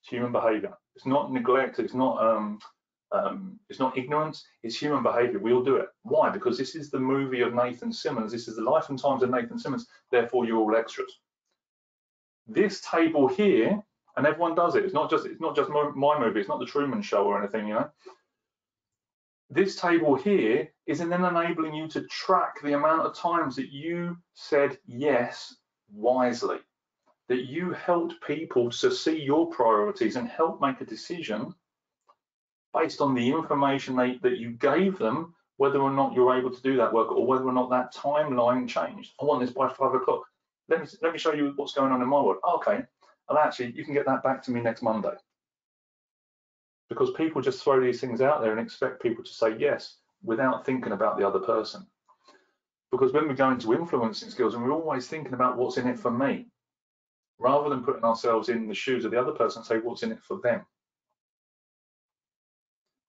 It's 0.00 0.08
human 0.08 0.32
behavior. 0.32 0.74
It's 0.94 1.06
not 1.06 1.32
neglect, 1.32 1.78
it's 1.78 1.94
not 1.94 2.22
um, 2.22 2.58
um, 3.12 3.58
it's 3.68 3.78
not 3.78 3.96
ignorance, 3.96 4.44
it's 4.62 4.80
human 4.80 5.02
behavior. 5.02 5.38
We 5.38 5.52
all 5.52 5.62
do 5.62 5.76
it. 5.76 5.88
Why? 6.02 6.30
Because 6.30 6.58
this 6.58 6.74
is 6.74 6.90
the 6.90 6.98
movie 6.98 7.42
of 7.42 7.54
Nathan 7.54 7.92
Simmons. 7.92 8.32
This 8.32 8.48
is 8.48 8.56
the 8.56 8.62
life 8.62 8.88
and 8.88 8.98
times 8.98 9.22
of 9.22 9.30
Nathan 9.30 9.58
Simmons. 9.58 9.86
Therefore, 10.10 10.44
you're 10.44 10.58
all 10.58 10.76
extras. 10.76 11.12
This 12.46 12.80
table 12.80 13.28
here, 13.28 13.80
and 14.16 14.26
everyone 14.26 14.54
does 14.54 14.76
it. 14.76 14.84
It's 14.84 14.94
not 14.94 15.10
just 15.10 15.26
it's 15.26 15.40
not 15.40 15.56
just 15.56 15.70
my 15.70 16.18
movie. 16.18 16.40
It's 16.40 16.48
not 16.48 16.60
the 16.60 16.66
Truman 16.66 17.02
Show 17.02 17.24
or 17.24 17.38
anything, 17.38 17.68
you 17.68 17.74
know. 17.74 17.90
This 19.48 19.76
table 19.76 20.16
here 20.16 20.68
is 20.86 20.98
then 20.98 21.12
enabling 21.12 21.74
you 21.74 21.86
to 21.88 22.02
track 22.08 22.60
the 22.62 22.72
amount 22.72 23.06
of 23.06 23.16
times 23.16 23.54
that 23.56 23.70
you 23.72 24.16
said 24.34 24.78
yes 24.86 25.54
wisely, 25.92 26.58
that 27.28 27.46
you 27.46 27.72
helped 27.72 28.14
people 28.24 28.70
to 28.70 28.90
see 28.90 29.20
your 29.20 29.50
priorities 29.50 30.16
and 30.16 30.28
help 30.28 30.60
make 30.60 30.80
a 30.80 30.84
decision 30.84 31.54
based 32.72 33.00
on 33.00 33.14
the 33.14 33.28
information 33.28 33.96
they, 33.96 34.18
that 34.22 34.38
you 34.38 34.50
gave 34.50 34.98
them, 34.98 35.34
whether 35.56 35.80
or 35.80 35.90
not 35.90 36.12
you're 36.14 36.36
able 36.36 36.50
to 36.50 36.62
do 36.62 36.76
that 36.76 36.92
work 36.92 37.10
or 37.10 37.26
whether 37.26 37.46
or 37.46 37.52
not 37.52 37.70
that 37.70 37.94
timeline 37.94 38.68
changed. 38.68 39.14
I 39.20 39.24
want 39.24 39.40
this 39.40 39.50
by 39.50 39.68
five 39.68 39.94
o'clock. 39.94 40.22
Let 40.68 40.80
me 40.80 40.86
let 41.02 41.12
me 41.12 41.18
show 41.18 41.32
you 41.32 41.52
what's 41.56 41.74
going 41.74 41.92
on 41.92 42.02
in 42.02 42.08
my 42.08 42.20
world. 42.20 42.38
Oh, 42.44 42.56
okay, 42.56 42.82
well 43.28 43.38
actually 43.38 43.72
you 43.72 43.84
can 43.84 43.94
get 43.94 44.06
that 44.06 44.22
back 44.22 44.42
to 44.42 44.50
me 44.50 44.60
next 44.60 44.82
Monday. 44.82 45.14
Because 46.88 47.10
people 47.12 47.40
just 47.40 47.62
throw 47.64 47.80
these 47.80 48.00
things 48.00 48.20
out 48.20 48.42
there 48.42 48.52
and 48.52 48.60
expect 48.60 49.02
people 49.02 49.24
to 49.24 49.32
say 49.32 49.56
yes 49.58 49.96
without 50.22 50.64
thinking 50.64 50.92
about 50.92 51.18
the 51.18 51.26
other 51.26 51.40
person. 51.40 51.86
Because 52.92 53.12
when 53.12 53.26
we 53.26 53.34
go 53.34 53.50
into 53.50 53.74
influencing 53.74 54.30
skills 54.30 54.54
and 54.54 54.62
we're 54.62 54.72
always 54.72 55.08
thinking 55.08 55.34
about 55.34 55.56
what's 55.56 55.78
in 55.78 55.88
it 55.88 55.98
for 55.98 56.10
me, 56.10 56.46
rather 57.38 57.68
than 57.68 57.84
putting 57.84 58.04
ourselves 58.04 58.48
in 58.48 58.66
the 58.66 58.74
shoes 58.74 59.04
of 59.04 59.10
the 59.10 59.20
other 59.20 59.32
person 59.32 59.60
and 59.60 59.66
say 59.66 59.78
what's 59.78 60.02
in 60.02 60.12
it 60.12 60.22
for 60.22 60.40
them. 60.42 60.64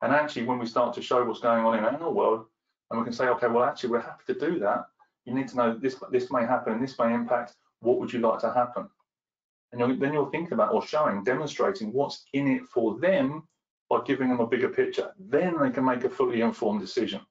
And 0.01 0.13
actually, 0.13 0.43
when 0.43 0.59
we 0.59 0.65
start 0.65 0.93
to 0.95 1.01
show 1.01 1.23
what's 1.23 1.39
going 1.39 1.65
on 1.65 1.77
in 1.77 1.83
our 1.83 2.11
world, 2.11 2.45
and 2.89 2.99
we 2.99 3.03
can 3.03 3.13
say, 3.13 3.27
okay, 3.27 3.47
well, 3.47 3.63
actually, 3.63 3.89
we're 3.89 4.01
happy 4.01 4.23
to 4.27 4.39
do 4.39 4.59
that. 4.59 4.85
You 5.25 5.33
need 5.33 5.47
to 5.49 5.57
know 5.57 5.77
this 5.77 5.95
this 6.11 6.31
may 6.31 6.45
happen 6.45 6.73
and 6.73 6.83
this 6.83 6.97
may 6.97 7.13
impact. 7.13 7.55
What 7.79 7.99
would 7.99 8.13
you 8.13 8.19
like 8.19 8.39
to 8.39 8.53
happen? 8.53 8.87
And 9.71 9.79
you're, 9.79 9.95
then 9.95 10.13
you're 10.13 10.31
thinking 10.31 10.53
about 10.53 10.73
or 10.73 10.85
showing, 10.85 11.23
demonstrating 11.23 11.91
what's 11.91 12.25
in 12.33 12.47
it 12.47 12.65
for 12.67 12.97
them 12.99 13.43
by 13.89 13.99
giving 14.05 14.29
them 14.29 14.39
a 14.39 14.47
bigger 14.47 14.69
picture. 14.69 15.13
Then 15.19 15.55
they 15.59 15.69
can 15.69 15.83
make 15.83 16.03
a 16.03 16.09
fully 16.09 16.41
informed 16.41 16.79
decision. 16.79 17.21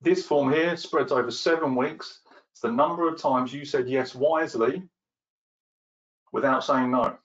This 0.00 0.24
form 0.24 0.52
here 0.52 0.76
spreads 0.76 1.10
over 1.10 1.30
seven 1.30 1.74
weeks. 1.74 2.20
It's 2.52 2.60
the 2.60 2.70
number 2.70 3.08
of 3.08 3.18
times 3.18 3.52
you 3.52 3.64
said 3.64 3.88
yes 3.88 4.14
wisely 4.14 4.88
without 6.34 6.64
saying 6.64 6.90
no 6.90 7.16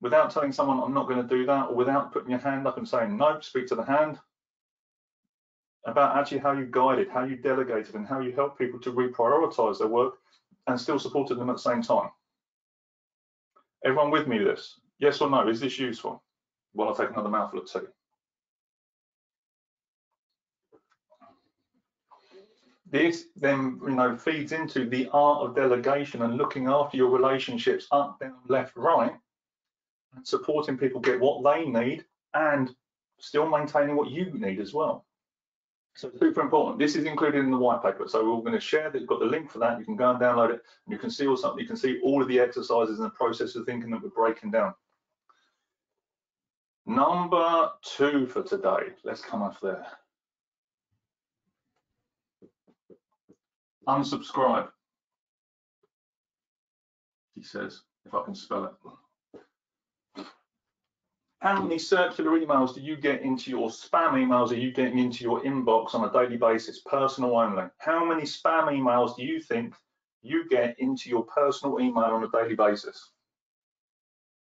without 0.00 0.30
telling 0.30 0.52
someone 0.52 0.80
I'm 0.80 0.94
not 0.94 1.08
going 1.08 1.22
to 1.22 1.28
do 1.36 1.46
that, 1.46 1.70
or 1.70 1.74
without 1.74 2.12
putting 2.12 2.30
your 2.30 2.38
hand 2.38 2.66
up 2.66 2.78
and 2.78 2.88
saying 2.88 3.16
no, 3.16 3.40
speak 3.40 3.66
to 3.68 3.74
the 3.74 3.84
hand, 3.84 4.18
about 5.86 6.16
actually 6.16 6.38
how 6.38 6.52
you 6.52 6.66
guided, 6.66 7.08
how 7.08 7.24
you 7.24 7.36
delegated, 7.36 7.94
and 7.94 8.06
how 8.06 8.20
you 8.20 8.32
helped 8.32 8.58
people 8.58 8.80
to 8.80 8.92
reprioritize 8.92 9.78
their 9.78 9.88
work 9.88 10.14
and 10.66 10.80
still 10.80 10.98
supported 10.98 11.36
them 11.36 11.50
at 11.50 11.56
the 11.56 11.62
same 11.62 11.82
time. 11.82 12.10
Everyone 13.84 14.10
with 14.10 14.26
me 14.26 14.38
this? 14.38 14.80
Yes 14.98 15.20
or 15.20 15.30
no? 15.30 15.48
Is 15.48 15.60
this 15.60 15.78
useful? 15.78 16.22
Well, 16.74 16.88
I'll 16.88 16.94
take 16.94 17.10
another 17.10 17.28
mouthful 17.28 17.60
of 17.60 17.70
tea. 17.72 17.88
This 22.90 23.24
then, 23.36 23.78
you 23.82 23.90
know, 23.90 24.16
feeds 24.16 24.52
into 24.52 24.88
the 24.88 25.08
art 25.12 25.46
of 25.46 25.54
delegation 25.54 26.22
and 26.22 26.36
looking 26.36 26.68
after 26.68 26.96
your 26.96 27.10
relationships 27.10 27.86
up, 27.90 28.18
down, 28.18 28.36
left, 28.48 28.76
right, 28.76 29.12
and 30.14 30.26
supporting 30.26 30.78
people 30.78 31.00
get 31.00 31.20
what 31.20 31.44
they 31.44 31.66
need 31.66 32.04
and 32.34 32.74
still 33.18 33.48
maintaining 33.48 33.96
what 33.96 34.10
you 34.10 34.30
need 34.32 34.58
as 34.58 34.72
well. 34.72 35.04
So 35.94 36.10
super 36.18 36.40
important. 36.40 36.78
This 36.78 36.94
is 36.94 37.04
included 37.04 37.40
in 37.40 37.50
the 37.50 37.58
white 37.58 37.82
paper. 37.82 38.06
So 38.06 38.22
we're 38.22 38.30
all 38.30 38.40
going 38.40 38.52
to 38.52 38.60
share 38.60 38.88
that. 38.88 39.00
You've 39.00 39.08
got 39.08 39.18
the 39.18 39.26
link 39.26 39.50
for 39.50 39.58
that. 39.58 39.80
You 39.80 39.84
can 39.84 39.96
go 39.96 40.10
and 40.10 40.20
download 40.20 40.50
it. 40.50 40.62
And 40.86 40.92
you 40.92 40.98
can 40.98 41.10
see 41.10 41.26
all 41.26 41.36
something. 41.36 41.60
You 41.60 41.66
can 41.66 41.76
see 41.76 42.00
all 42.04 42.22
of 42.22 42.28
the 42.28 42.38
exercises 42.38 43.00
and 43.00 43.06
the 43.06 43.10
process 43.10 43.56
of 43.56 43.66
thinking 43.66 43.90
that 43.90 44.02
we're 44.02 44.10
breaking 44.10 44.52
down. 44.52 44.74
Number 46.86 47.70
two 47.82 48.28
for 48.28 48.44
today. 48.44 48.94
Let's 49.02 49.20
come 49.20 49.42
off 49.42 49.60
there. 49.60 49.84
Unsubscribe. 53.88 54.68
He 57.34 57.42
says, 57.42 57.82
if 58.04 58.14
I 58.14 58.22
can 58.22 58.34
spell 58.34 58.64
it. 58.64 60.24
How 61.40 61.62
many 61.62 61.78
circular 61.78 62.32
emails 62.38 62.74
do 62.74 62.80
you 62.80 62.96
get 62.96 63.22
into 63.22 63.50
your 63.50 63.68
spam 63.70 64.14
emails? 64.14 64.50
Are 64.50 64.56
you 64.56 64.72
getting 64.72 64.98
into 64.98 65.22
your 65.22 65.40
inbox 65.42 65.94
on 65.94 66.06
a 66.06 66.12
daily 66.12 66.36
basis, 66.36 66.80
personal 66.80 67.36
only? 67.36 67.64
How 67.78 68.04
many 68.04 68.22
spam 68.22 68.66
emails 68.66 69.16
do 69.16 69.24
you 69.24 69.40
think 69.40 69.72
you 70.20 70.48
get 70.48 70.78
into 70.80 71.08
your 71.08 71.24
personal 71.24 71.80
email 71.80 72.04
on 72.04 72.24
a 72.24 72.28
daily 72.28 72.56
basis? 72.56 73.12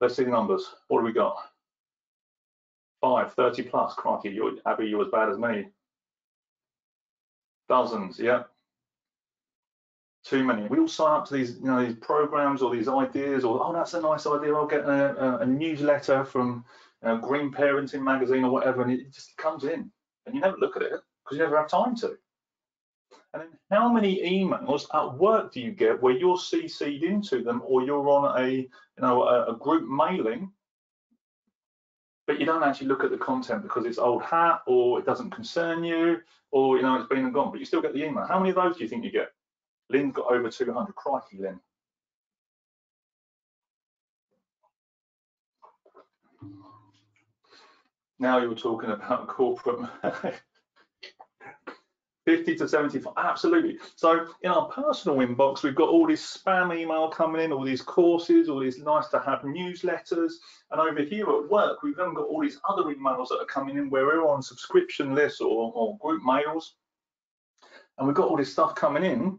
Let's 0.00 0.16
see 0.16 0.25
the 0.25 0.30
numbers. 0.30 0.66
What 0.88 1.00
do 1.00 1.04
we 1.04 1.12
got? 1.12 1.37
Five, 3.00 3.35
30 3.35 3.62
plus. 3.62 3.94
Crikey, 3.94 4.30
you're, 4.30 4.54
Abby, 4.66 4.87
you're 4.87 5.02
as 5.02 5.12
bad 5.12 5.30
as 5.30 5.38
me. 5.38 5.68
Dozens, 7.68 8.18
yeah. 8.18 8.42
Too 10.30 10.44
many. 10.44 10.62
We 10.68 10.78
all 10.78 10.87
sign 10.87 11.10
up 11.10 11.26
to 11.26 11.34
these, 11.34 11.56
you 11.56 11.64
know, 11.66 11.84
these 11.84 11.96
programs 11.96 12.62
or 12.62 12.72
these 12.72 12.87
ideas, 12.87 13.42
or 13.42 13.60
oh, 13.60 13.72
that's 13.72 13.94
a 13.94 14.00
nice 14.00 14.28
idea. 14.28 14.54
I'll 14.54 14.64
get 14.64 14.84
a, 14.84 15.20
a, 15.20 15.38
a 15.38 15.46
newsletter 15.46 16.25
from 16.25 16.64
know, 17.02 17.18
Green 17.18 17.50
Parenting 17.50 18.02
magazine 18.02 18.44
or 18.44 18.52
whatever, 18.52 18.82
and 18.82 18.92
it 18.92 19.12
just 19.12 19.37
comes 19.37 19.64
in, 19.64 19.90
and 20.26 20.34
you 20.34 20.40
never 20.40 20.56
look 20.58 20.76
at 20.76 20.82
it 20.82 20.92
because 20.92 21.37
you 21.37 21.38
never 21.38 21.56
have 21.56 21.68
time 21.68 21.96
to. 21.96 22.16
And 23.34 23.42
then 23.42 23.49
how 23.72 23.92
many 23.92 24.22
emails 24.22 24.87
at 24.94 25.18
work 25.18 25.52
do 25.52 25.60
you 25.60 25.72
get 25.72 26.00
where 26.00 26.16
you're 26.16 26.37
CC'd 26.37 27.02
into 27.02 27.42
them, 27.42 27.60
or 27.64 27.82
you're 27.82 28.08
on 28.08 28.40
a 28.40 28.50
you 28.50 28.68
know 29.00 29.25
a, 29.25 29.52
a 29.52 29.56
group 29.56 29.88
mailing, 29.88 30.52
but 32.28 32.38
you 32.38 32.46
don't 32.46 32.62
actually 32.62 32.87
look 32.87 33.02
at 33.02 33.10
the 33.10 33.18
content 33.18 33.64
because 33.64 33.84
it's 33.84 33.99
old 33.99 34.22
hat 34.22 34.60
or 34.68 35.00
it 35.00 35.06
doesn't 35.06 35.30
concern 35.30 35.82
you, 35.82 36.20
or 36.52 36.76
you 36.76 36.84
know 36.84 36.94
it's 36.94 37.08
been 37.08 37.25
and 37.25 37.34
gone, 37.34 37.50
but 37.50 37.58
you 37.58 37.66
still 37.66 37.82
get 37.82 37.94
the 37.94 38.04
email. 38.04 38.26
How 38.28 38.38
many 38.38 38.50
of 38.50 38.54
those 38.54 38.76
do 38.76 38.84
you 38.84 38.88
think 38.88 39.04
you 39.04 39.10
get? 39.10 39.32
Lynn's 39.90 40.14
got 40.14 40.32
over 40.32 40.50
200. 40.50 40.94
Crikey, 40.94 41.38
Lynn. 41.38 41.61
Now 48.18 48.38
you're 48.38 48.54
talking 48.54 48.90
about 48.90 49.28
corporate 49.28 49.88
50 52.26 52.54
to 52.56 52.68
75, 52.68 53.14
absolutely. 53.16 53.78
So 53.97 54.26
in 54.42 54.50
our 54.50 54.66
personal 54.68 55.18
inbox, 55.18 55.62
we've 55.62 55.75
got 55.75 55.88
all 55.88 56.06
this 56.06 56.37
spam 56.37 56.76
email 56.76 57.09
coming 57.09 57.42
in, 57.42 57.50
all 57.50 57.64
these 57.64 57.80
courses, 57.80 58.50
all 58.50 58.61
these 58.61 58.78
nice 58.78 59.09
to 59.09 59.20
have 59.20 59.40
newsletters. 59.40 60.35
And 60.70 60.80
over 60.80 61.02
here 61.02 61.28
at 61.30 61.50
work, 61.50 61.82
we've 61.82 61.97
then 61.97 62.12
got 62.12 62.26
all 62.26 62.42
these 62.42 62.61
other 62.68 62.82
emails 62.82 63.28
that 63.28 63.38
are 63.40 63.47
coming 63.47 63.78
in 63.78 63.88
where 63.88 64.04
we're 64.04 64.28
on 64.28 64.42
subscription 64.42 65.14
lists 65.14 65.40
or, 65.40 65.73
or 65.75 65.97
group 65.99 66.23
mails. 66.23 66.75
And 67.97 68.06
we've 68.06 68.16
got 68.16 68.28
all 68.28 68.37
this 68.37 68.52
stuff 68.52 68.75
coming 68.75 69.02
in 69.02 69.38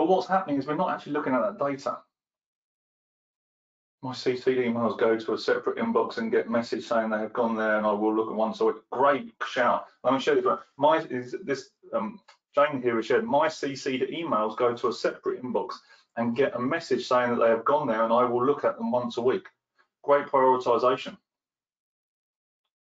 but 0.00 0.08
what's 0.08 0.26
happening 0.26 0.56
is 0.56 0.66
we're 0.66 0.76
not 0.76 0.88
actually 0.88 1.12
looking 1.12 1.34
at 1.34 1.42
that 1.42 1.58
data. 1.58 1.98
My 4.00 4.12
CC 4.12 4.56
emails 4.56 4.98
go 4.98 5.18
to 5.18 5.34
a 5.34 5.38
separate 5.38 5.76
inbox 5.76 6.16
and 6.16 6.32
get 6.32 6.46
a 6.46 6.50
message 6.50 6.86
saying 6.86 7.10
they 7.10 7.18
have 7.18 7.34
gone 7.34 7.54
there 7.54 7.76
and 7.76 7.86
I 7.86 7.92
will 7.92 8.16
look 8.16 8.30
at 8.30 8.34
one. 8.34 8.54
So 8.54 8.70
it's 8.70 8.80
great 8.90 9.30
shout. 9.46 9.88
Let 10.02 10.14
me 10.14 10.20
show 10.20 10.32
you 10.32 10.58
my 10.78 11.00
is 11.10 11.36
this 11.44 11.72
um, 11.92 12.18
Jane 12.54 12.80
here 12.80 12.96
has 12.96 13.04
shared 13.04 13.26
my 13.26 13.46
CC 13.48 14.00
emails 14.10 14.56
go 14.56 14.74
to 14.74 14.88
a 14.88 14.92
separate 14.94 15.42
inbox 15.42 15.74
and 16.16 16.34
get 16.34 16.56
a 16.56 16.58
message 16.58 17.06
saying 17.06 17.32
that 17.32 17.44
they 17.44 17.50
have 17.50 17.66
gone 17.66 17.86
there 17.86 18.02
and 18.02 18.10
I 18.14 18.24
will 18.24 18.46
look 18.46 18.64
at 18.64 18.78
them 18.78 18.90
once 18.90 19.18
a 19.18 19.20
week. 19.20 19.48
Great 20.02 20.28
prioritization. 20.28 21.18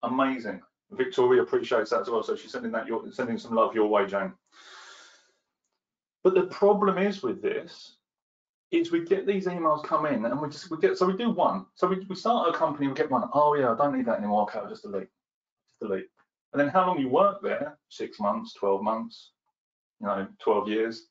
Amazing. 0.01 0.63
Victoria 0.89 1.43
appreciates 1.43 1.91
that 1.91 2.01
as 2.01 2.09
well. 2.09 2.23
So 2.23 2.35
she's 2.35 2.51
sending 2.51 2.71
that 2.71 2.87
your 2.87 3.03
sending 3.11 3.37
some 3.37 3.53
love 3.53 3.75
your 3.75 3.87
way, 3.87 4.07
Jane. 4.07 4.33
But 6.23 6.35
the 6.35 6.43
problem 6.43 6.97
is 6.97 7.21
with 7.21 7.41
this 7.41 7.97
is 8.71 8.91
we 8.91 9.05
get 9.05 9.27
these 9.27 9.45
emails 9.45 9.83
come 9.83 10.05
in 10.05 10.25
and 10.25 10.41
we 10.41 10.49
just 10.49 10.71
we 10.71 10.77
get 10.77 10.97
so 10.97 11.05
we 11.05 11.17
do 11.17 11.29
one. 11.29 11.65
So 11.75 11.87
we, 11.87 11.99
we 12.09 12.15
start 12.15 12.49
a 12.49 12.57
company, 12.57 12.87
we 12.87 12.93
get 12.93 13.11
one. 13.11 13.29
Oh 13.33 13.55
yeah, 13.55 13.71
I 13.71 13.75
don't 13.75 13.95
need 13.95 14.05
that 14.07 14.17
anymore. 14.19 14.43
Okay, 14.43 14.59
I'll 14.59 14.69
just 14.69 14.83
delete. 14.83 15.09
Just 15.67 15.79
delete. 15.81 16.07
And 16.53 16.59
then 16.59 16.69
how 16.69 16.87
long 16.87 16.99
you 16.99 17.09
work 17.09 17.41
there? 17.41 17.77
Six 17.89 18.19
months, 18.19 18.53
12 18.53 18.81
months, 18.83 19.31
you 19.99 20.07
know, 20.07 20.27
12 20.39 20.67
years. 20.69 21.07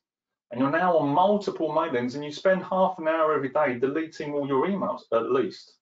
and 0.51 0.61
you're 0.61 0.69
now 0.69 0.95
on 0.97 1.09
multiple 1.09 1.69
mailings 1.69 2.13
and 2.15 2.23
you 2.23 2.31
spend 2.31 2.63
half 2.63 2.99
an 2.99 3.07
hour 3.07 3.33
every 3.33 3.49
day 3.49 3.79
deleting 3.79 4.33
all 4.33 4.47
your 4.47 4.67
emails 4.67 5.01
at 5.11 5.31
least 5.31 5.73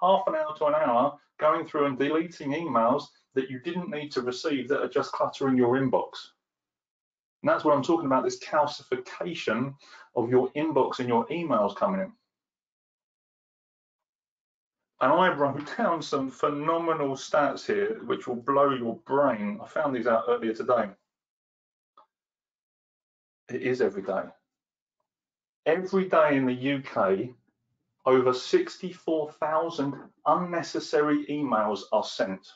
half 0.00 0.22
an 0.26 0.34
hour 0.34 0.56
to 0.56 0.64
an 0.66 0.74
hour 0.74 1.18
going 1.38 1.66
through 1.66 1.84
and 1.86 1.98
deleting 1.98 2.52
emails 2.52 3.04
that 3.34 3.50
you 3.50 3.58
didn't 3.60 3.90
need 3.90 4.10
to 4.10 4.22
receive 4.22 4.68
that 4.68 4.82
are 4.82 4.88
just 4.88 5.12
cluttering 5.12 5.56
your 5.56 5.78
inbox 5.78 6.30
and 7.42 7.50
that's 7.50 7.64
what 7.64 7.76
i'm 7.76 7.82
talking 7.82 8.06
about 8.06 8.24
this 8.24 8.38
calcification 8.38 9.74
of 10.14 10.30
your 10.30 10.50
inbox 10.52 10.98
and 10.98 11.08
your 11.08 11.26
emails 11.26 11.76
coming 11.76 12.00
in 12.00 12.12
and 15.00 15.12
I 15.12 15.28
wrote 15.28 15.76
down 15.76 16.00
some 16.00 16.30
phenomenal 16.30 17.16
stats 17.16 17.66
here, 17.66 18.00
which 18.04 18.26
will 18.26 18.36
blow 18.36 18.70
your 18.70 18.96
brain. 19.06 19.60
I 19.62 19.68
found 19.68 19.94
these 19.94 20.06
out 20.06 20.24
earlier 20.26 20.54
today. 20.54 20.88
It 23.50 23.62
is 23.62 23.82
every 23.82 24.02
day. 24.02 24.22
Every 25.66 26.08
day 26.08 26.36
in 26.36 26.46
the 26.46 26.74
UK, 26.76 27.28
over 28.06 28.32
64,000 28.32 29.94
unnecessary 30.24 31.26
emails 31.26 31.82
are 31.92 32.04
sent. 32.04 32.46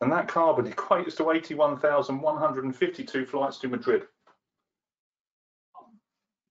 and 0.00 0.12
that 0.12 0.28
carbon 0.28 0.70
equates 0.70 1.16
to 1.16 1.30
81,152 1.30 3.26
flights 3.26 3.58
to 3.58 3.68
Madrid. 3.68 4.02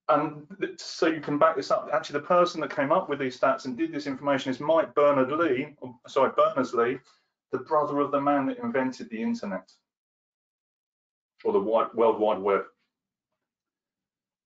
And 0.08 0.46
so 0.78 1.08
you 1.08 1.20
can 1.20 1.40
back 1.40 1.56
this 1.56 1.72
up. 1.72 1.90
Actually, 1.92 2.20
the 2.20 2.28
person 2.28 2.62
that 2.62 2.76
came 2.76 2.92
up 2.92 3.10
with 3.10 3.20
these 3.20 3.40
stats 3.40 3.66
and 3.66 3.76
did 3.76 3.92
this 3.92 4.06
information 4.06 4.52
is 4.52 4.60
Mike 4.60 4.94
Berners-Lee, 4.94 5.76
sorry, 6.08 6.32
Berners-Lee, 6.36 7.00
the 7.52 7.58
brother 7.60 8.00
of 8.00 8.12
the 8.12 8.22
man 8.22 8.46
that 8.46 8.60
invented 8.60 9.10
the 9.10 9.22
internet 9.22 9.72
or 11.44 11.54
the 11.54 11.60
wide, 11.60 11.94
World 11.94 12.20
Wide 12.20 12.40
Web. 12.40 12.66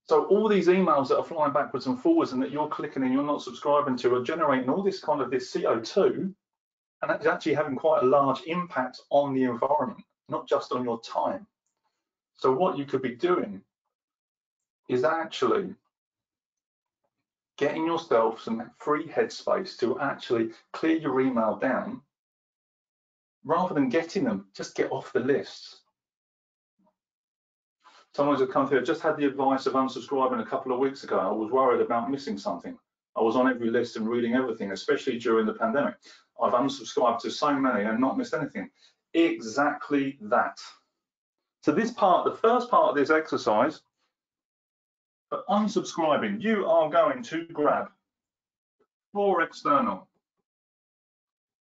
So 0.08 0.26
all 0.26 0.48
these 0.48 0.68
emails 0.68 1.10
that 1.10 1.18
are 1.18 1.24
flying 1.24 1.54
backwards 1.54 1.88
and 1.88 2.00
forwards 2.00 2.32
and 2.32 2.42
that 2.42 2.52
you're 2.52 2.68
clicking 2.68 3.04
and 3.04 3.14
you're 3.14 3.24
not 3.24 3.42
subscribing 3.42 3.98
to 3.98 4.16
are 4.16 4.24
generating 4.24 4.70
all 4.70 4.82
this 4.82 5.00
kind 5.00 5.22
of 5.22 5.30
this 5.30 5.54
CO2 5.54 6.34
and 7.02 7.12
it's 7.12 7.26
actually 7.26 7.54
having 7.54 7.76
quite 7.76 8.04
a 8.04 8.06
large 8.08 8.42
impact 8.48 9.02
on 9.12 9.34
the 9.34 9.44
environment, 9.44 10.04
not 10.28 10.48
just 10.48 10.72
on 10.72 10.84
your 10.84 11.00
time. 11.02 11.46
So 12.38 12.52
what 12.52 12.78
you 12.78 12.86
could 12.86 13.02
be 13.02 13.16
doing 13.16 13.62
is 14.90 15.04
actually 15.04 15.74
getting 17.58 17.86
yourself 17.86 18.42
some 18.42 18.72
free 18.80 19.06
headspace 19.06 19.78
to 19.78 20.00
actually 20.00 20.50
clear 20.74 20.98
your 20.98 21.22
email 21.22 21.56
down 21.56 22.02
rather 23.46 23.74
than 23.74 23.88
getting 23.90 24.24
them, 24.24 24.48
just 24.54 24.76
get 24.76 24.92
off 24.92 25.14
the 25.14 25.20
lists. 25.20 25.82
Someone's 28.16 28.42
come 28.52 28.68
through, 28.68 28.80
I 28.80 28.84
just 28.84 29.02
had 29.02 29.18
the 29.18 29.26
advice 29.26 29.66
of 29.66 29.74
unsubscribing 29.74 30.42
a 30.42 30.46
couple 30.46 30.74
of 30.74 30.80
weeks 30.80 31.04
ago. 31.04 31.20
I 31.20 31.32
was 31.32 31.52
worried 31.52 31.82
about 31.82 32.10
missing 32.10 32.38
something. 32.38 32.78
I 33.16 33.22
was 33.22 33.36
on 33.36 33.48
every 33.50 33.70
list 33.70 33.98
and 33.98 34.08
reading 34.08 34.34
everything, 34.34 34.72
especially 34.72 35.20
during 35.20 35.46
the 35.46 35.54
pandemic. 35.54 35.96
I've 36.42 36.54
unsubscribed 36.54 37.20
to 37.22 37.32
so 37.32 37.54
many 37.54 37.86
and 37.86 38.00
not 38.00 38.18
missed 38.18 38.34
anything. 38.34 38.70
Exactly 39.14 40.18
that. 40.22 40.58
So 41.62 41.72
this 41.72 41.92
part, 41.92 42.26
the 42.26 42.38
first 42.38 42.70
part 42.70 42.90
of 42.90 42.96
this 42.96 43.10
exercise, 43.10 43.82
for 45.30 45.44
unsubscribing, 45.50 46.42
you 46.42 46.66
are 46.66 46.90
going 46.90 47.24
to 47.24 47.46
grab 47.46 47.90
four 49.14 49.42
external 49.42 50.08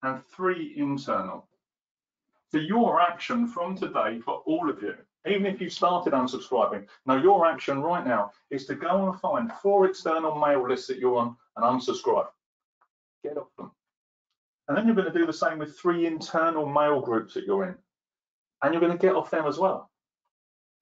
and 0.03 0.23
three 0.25 0.73
internal. 0.75 1.47
So 2.51 2.57
your 2.57 2.99
action 2.99 3.47
from 3.47 3.77
today 3.77 4.19
for 4.19 4.41
all 4.45 4.69
of 4.69 4.81
you, 4.81 4.95
even 5.27 5.45
if 5.45 5.61
you 5.61 5.69
started 5.69 6.13
unsubscribing, 6.13 6.87
now 7.05 7.17
your 7.17 7.45
action 7.45 7.81
right 7.81 8.05
now 8.05 8.31
is 8.49 8.65
to 8.65 8.75
go 8.75 9.09
and 9.09 9.19
find 9.19 9.51
four 9.61 9.85
external 9.85 10.39
mail 10.39 10.67
lists 10.67 10.87
that 10.87 10.97
you're 10.97 11.17
on 11.17 11.35
and 11.57 11.65
unsubscribe. 11.65 12.27
Get 13.23 13.37
off 13.37 13.49
them. 13.57 13.71
And 14.67 14.77
then 14.77 14.85
you're 14.85 14.95
going 14.95 15.11
to 15.11 15.19
do 15.19 15.25
the 15.25 15.33
same 15.33 15.59
with 15.59 15.77
three 15.77 16.05
internal 16.05 16.65
mail 16.65 17.01
groups 17.01 17.33
that 17.33 17.45
you're 17.45 17.65
in. 17.65 17.75
And 18.63 18.73
you're 18.73 18.81
going 18.81 18.97
to 18.97 19.01
get 19.01 19.15
off 19.15 19.29
them 19.29 19.45
as 19.45 19.57
well. 19.57 19.89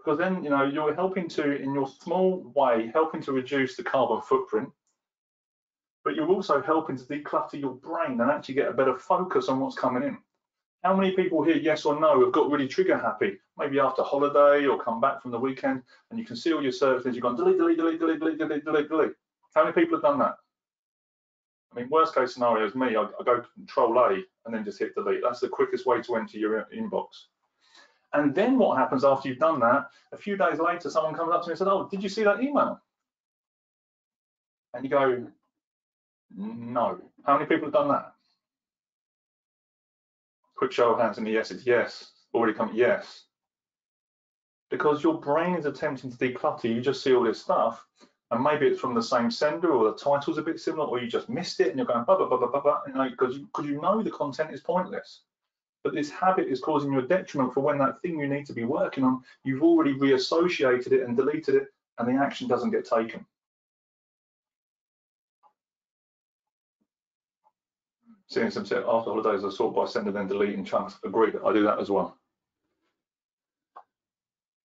Because 0.08 0.20
then, 0.20 0.42
you 0.42 0.50
know, 0.50 0.64
you're 0.64 0.96
helping 0.96 1.28
to, 1.28 1.62
in 1.62 1.74
your 1.74 1.86
small 1.86 2.50
way, 2.56 2.90
helping 2.94 3.22
to 3.24 3.34
reduce 3.34 3.76
the 3.76 3.84
carbon 3.84 4.22
footprint, 4.22 4.70
but 6.06 6.16
you're 6.16 6.30
also 6.30 6.62
helping 6.62 6.96
to 6.96 7.04
declutter 7.04 7.60
your 7.60 7.74
brain 7.74 8.22
and 8.22 8.32
actually 8.32 8.56
get 8.56 8.70
a 8.70 8.74
better 8.74 8.98
focus 8.98 9.50
on 9.50 9.60
what's 9.60 9.76
coming 9.76 10.04
in. 10.04 10.18
How 10.86 10.96
many 10.96 11.12
people 11.12 11.44
here, 11.44 11.58
yes 11.58 11.84
or 11.84 12.00
no, 12.00 12.24
have 12.24 12.32
got 12.32 12.50
really 12.50 12.70
trigger 12.70 12.98
happy, 12.98 13.38
maybe 13.58 13.82
after 13.82 14.02
holiday 14.02 14.66
or 14.66 14.82
come 14.82 15.02
back 15.02 15.22
from 15.22 15.32
the 15.32 15.40
weekend, 15.40 15.84
and 16.10 16.18
you 16.18 16.26
can 16.26 16.38
see 16.38 16.54
all 16.54 16.64
your 16.64 16.72
services, 16.72 17.14
you've 17.14 17.24
gone 17.24 17.36
delete, 17.36 17.58
delete, 17.58 17.76
delete, 17.76 18.00
delete, 18.00 18.20
delete, 18.20 18.38
delete, 18.38 18.64
delete, 18.64 18.88
delete. 18.88 19.14
How 19.56 19.66
many 19.66 19.74
people 19.74 19.98
have 19.98 20.04
done 20.04 20.20
that? 20.20 20.38
I 21.74 21.82
mean, 21.82 21.90
worst 21.92 22.16
case 22.16 22.34
scenario 22.34 22.66
is 22.66 22.76
me, 22.76 22.96
I, 22.96 23.02
I 23.02 23.24
go 23.26 23.44
control 23.56 24.00
A 24.00 24.24
and 24.46 24.54
then 24.54 24.64
just 24.64 24.80
hit 24.80 24.96
delete. 24.96 25.20
That's 25.22 25.42
the 25.42 25.50
quickest 25.50 25.86
way 25.86 26.02
to 26.02 26.16
enter 26.16 26.38
your 26.38 26.66
inbox. 26.74 27.08
And 28.14 28.34
then 28.34 28.58
what 28.58 28.78
happens 28.78 29.04
after 29.04 29.28
you've 29.28 29.40
done 29.40 29.60
that, 29.60 29.90
a 30.12 30.18
few 30.18 30.38
days 30.38 30.60
later, 30.60 30.90
someone 30.90 31.14
comes 31.14 31.32
up 31.34 31.44
to 31.44 31.50
me 31.50 31.52
and 31.52 31.60
says, 31.60 31.68
oh, 31.68 31.88
did 31.92 32.02
you 32.02 32.10
see 32.10 32.24
that 32.24 32.42
email? 32.42 32.82
And 34.74 34.84
you 34.84 34.90
go, 34.90 35.28
no. 36.36 37.00
How 37.26 37.34
many 37.34 37.46
people 37.46 37.66
have 37.66 37.74
done 37.74 37.90
that? 37.90 38.14
Quick 40.56 40.72
show 40.72 40.94
of 40.94 41.00
hands 41.00 41.18
in 41.18 41.24
the 41.24 41.32
yeses. 41.32 41.66
Yes. 41.66 42.12
Already 42.34 42.54
come, 42.54 42.72
yes. 42.74 43.26
Because 44.70 45.04
your 45.04 45.20
brain 45.20 45.56
is 45.56 45.66
attempting 45.66 46.12
to 46.12 46.18
declutter, 46.18 46.66
you 46.66 46.82
just 46.82 47.04
see 47.04 47.14
all 47.14 47.24
this 47.24 47.42
stuff, 47.42 47.86
and 48.32 48.44
maybe 48.44 48.68
it's 48.68 48.80
from 48.80 48.94
the 48.94 49.02
same 49.02 49.32
sender 49.32 49.72
or 49.72 49.86
the 49.86 49.98
title's 49.98 50.38
a 50.38 50.42
bit 50.42 50.60
similar 50.60 50.86
or 50.86 51.00
you 51.00 51.08
just 51.08 51.30
missed 51.30 51.60
it 51.60 51.70
and 51.70 51.78
you're 51.78 51.86
going 51.86 52.04
blah 52.04 52.18
blah 52.18 52.28
blah 52.28 52.38
blah 52.38 52.50
blah, 52.50 52.62
blah 52.62 53.10
because 53.10 53.38
you, 53.38 53.48
cause 53.54 53.66
you 53.66 53.80
know 53.82 54.04
the 54.04 54.12
content 54.12 54.54
is 54.54 54.62
pointless 54.62 55.22
but 55.84 55.94
this 55.94 56.10
habit 56.10 56.48
is 56.48 56.60
causing 56.60 56.92
you 56.92 57.00
a 57.00 57.08
detriment 57.08 57.54
for 57.54 57.62
when 57.62 57.78
that 57.78 58.02
thing 58.02 58.20
you 58.20 58.28
need 58.28 58.46
to 58.46 58.54
be 58.54 58.64
working 58.64 59.04
on 59.04 59.22
you've 59.44 59.64
already 59.64 59.94
reassociated 59.94 60.92
it 60.92 61.04
and 61.04 61.16
deleted 61.16 61.56
it 61.56 61.68
and 61.98 62.08
the 62.08 62.22
action 62.22 62.48
doesn't 62.48 62.72
get 62.72 62.86
taken. 62.86 63.26
Seeing 68.30 68.52
some 68.52 68.64
after 68.64 68.82
holidays 68.84 69.46
I 69.46 69.50
sort 69.50 69.76
by 69.76 69.86
sending 69.86 70.16
and 70.18 70.28
deleting 70.28 70.66
chunks. 70.66 71.00
Agreed 71.06 71.36
I 71.46 71.54
do 71.54 71.64
that 71.64 71.80
as 71.80 71.90
well. 71.90 72.18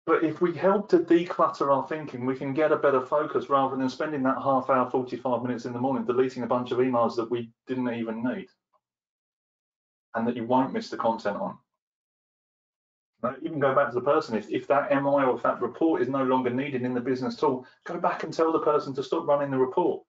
But 0.06 0.24
if 0.24 0.40
we 0.40 0.54
help 0.54 0.88
to 0.90 1.00
declutter 1.00 1.76
our 1.76 1.86
thinking, 1.88 2.26
we 2.26 2.38
can 2.38 2.54
get 2.54 2.72
a 2.72 2.78
better 2.78 3.02
focus 3.02 3.50
rather 3.50 3.76
than 3.76 3.90
spending 3.90 4.24
that 4.24 4.42
half 4.42 4.70
hour, 4.70 4.90
45 4.90 5.44
minutes 5.44 5.66
in 5.66 5.74
the 5.74 5.80
morning 5.80 6.06
deleting 6.06 6.44
a 6.44 6.48
bunch 6.48 6.72
of 6.72 6.78
emails 6.78 7.16
that 7.18 7.30
we 7.30 7.52
didn't 7.66 7.94
even 7.94 8.24
need 8.24 8.48
and 10.18 10.28
that 10.28 10.36
you 10.36 10.44
won't 10.44 10.74
miss 10.74 10.90
the 10.90 10.98
content 10.98 11.38
on. 11.38 11.58
Now, 13.24 13.36
even 13.42 13.60
go 13.60 13.74
back 13.74 13.90
to 13.90 13.96
the 13.96 14.02
person, 14.02 14.38
if, 14.38 14.50
if 14.50 14.68
that 14.68 14.92
MI 14.92 15.24
or 15.24 15.36
if 15.36 15.44
that 15.44 15.62
report 15.62 16.02
is 16.02 16.08
no 16.08 16.24
longer 16.24 16.50
needed 16.50 16.84
in 16.84 16.94
the 16.94 17.02
business 17.02 17.36
tool, 17.36 17.66
go 17.86 18.00
back 18.00 18.24
and 18.24 18.34
tell 18.34 18.52
the 18.52 18.60
person 18.60 18.94
to 18.94 19.04
stop 19.04 19.28
running 19.28 19.50
the 19.50 19.58
report. 19.58 20.04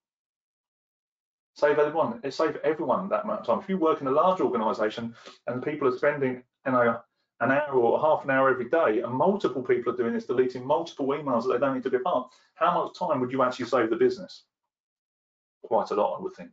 Save 1.55 1.79
everyone, 1.79 2.21
eh, 2.23 2.31
save 2.31 2.57
everyone 2.65 3.09
that 3.09 3.25
amount 3.25 3.41
of 3.41 3.47
time. 3.47 3.61
If 3.61 3.69
you 3.69 3.79
work 3.79 4.01
in 4.01 4.07
a 4.07 4.13
large 4.13 4.41
organization 4.41 5.15
and 5.47 5.63
people 5.63 5.89
are 5.89 5.97
spending 5.97 6.43
you 6.67 6.73
know, 6.73 7.01
an 7.41 7.51
hour 7.51 7.73
or 7.73 8.01
half 8.01 8.25
an 8.25 8.31
hour 8.31 8.51
every 8.51 8.69
day, 8.69 9.01
and 9.01 9.13
multiple 9.13 9.63
people 9.63 9.93
are 9.93 9.97
doing 9.97 10.13
this, 10.13 10.27
deleting 10.27 10.67
multiple 10.67 11.07
emails 11.09 11.45
that 11.45 11.55
they 11.55 11.59
don't 11.59 11.75
need 11.75 11.85
to 11.85 11.91
be 11.91 11.99
part, 11.99 12.31
how 12.55 12.75
much 12.75 12.99
time 12.99 13.21
would 13.21 13.33
you 13.33 13.43
actually 13.43 13.67
save 13.67 13.91
the 13.91 13.97
business? 13.97 14.45
Quite 15.63 15.91
a 15.91 15.95
lot, 15.95 16.19
I 16.19 16.23
would 16.23 16.35
think. 16.35 16.51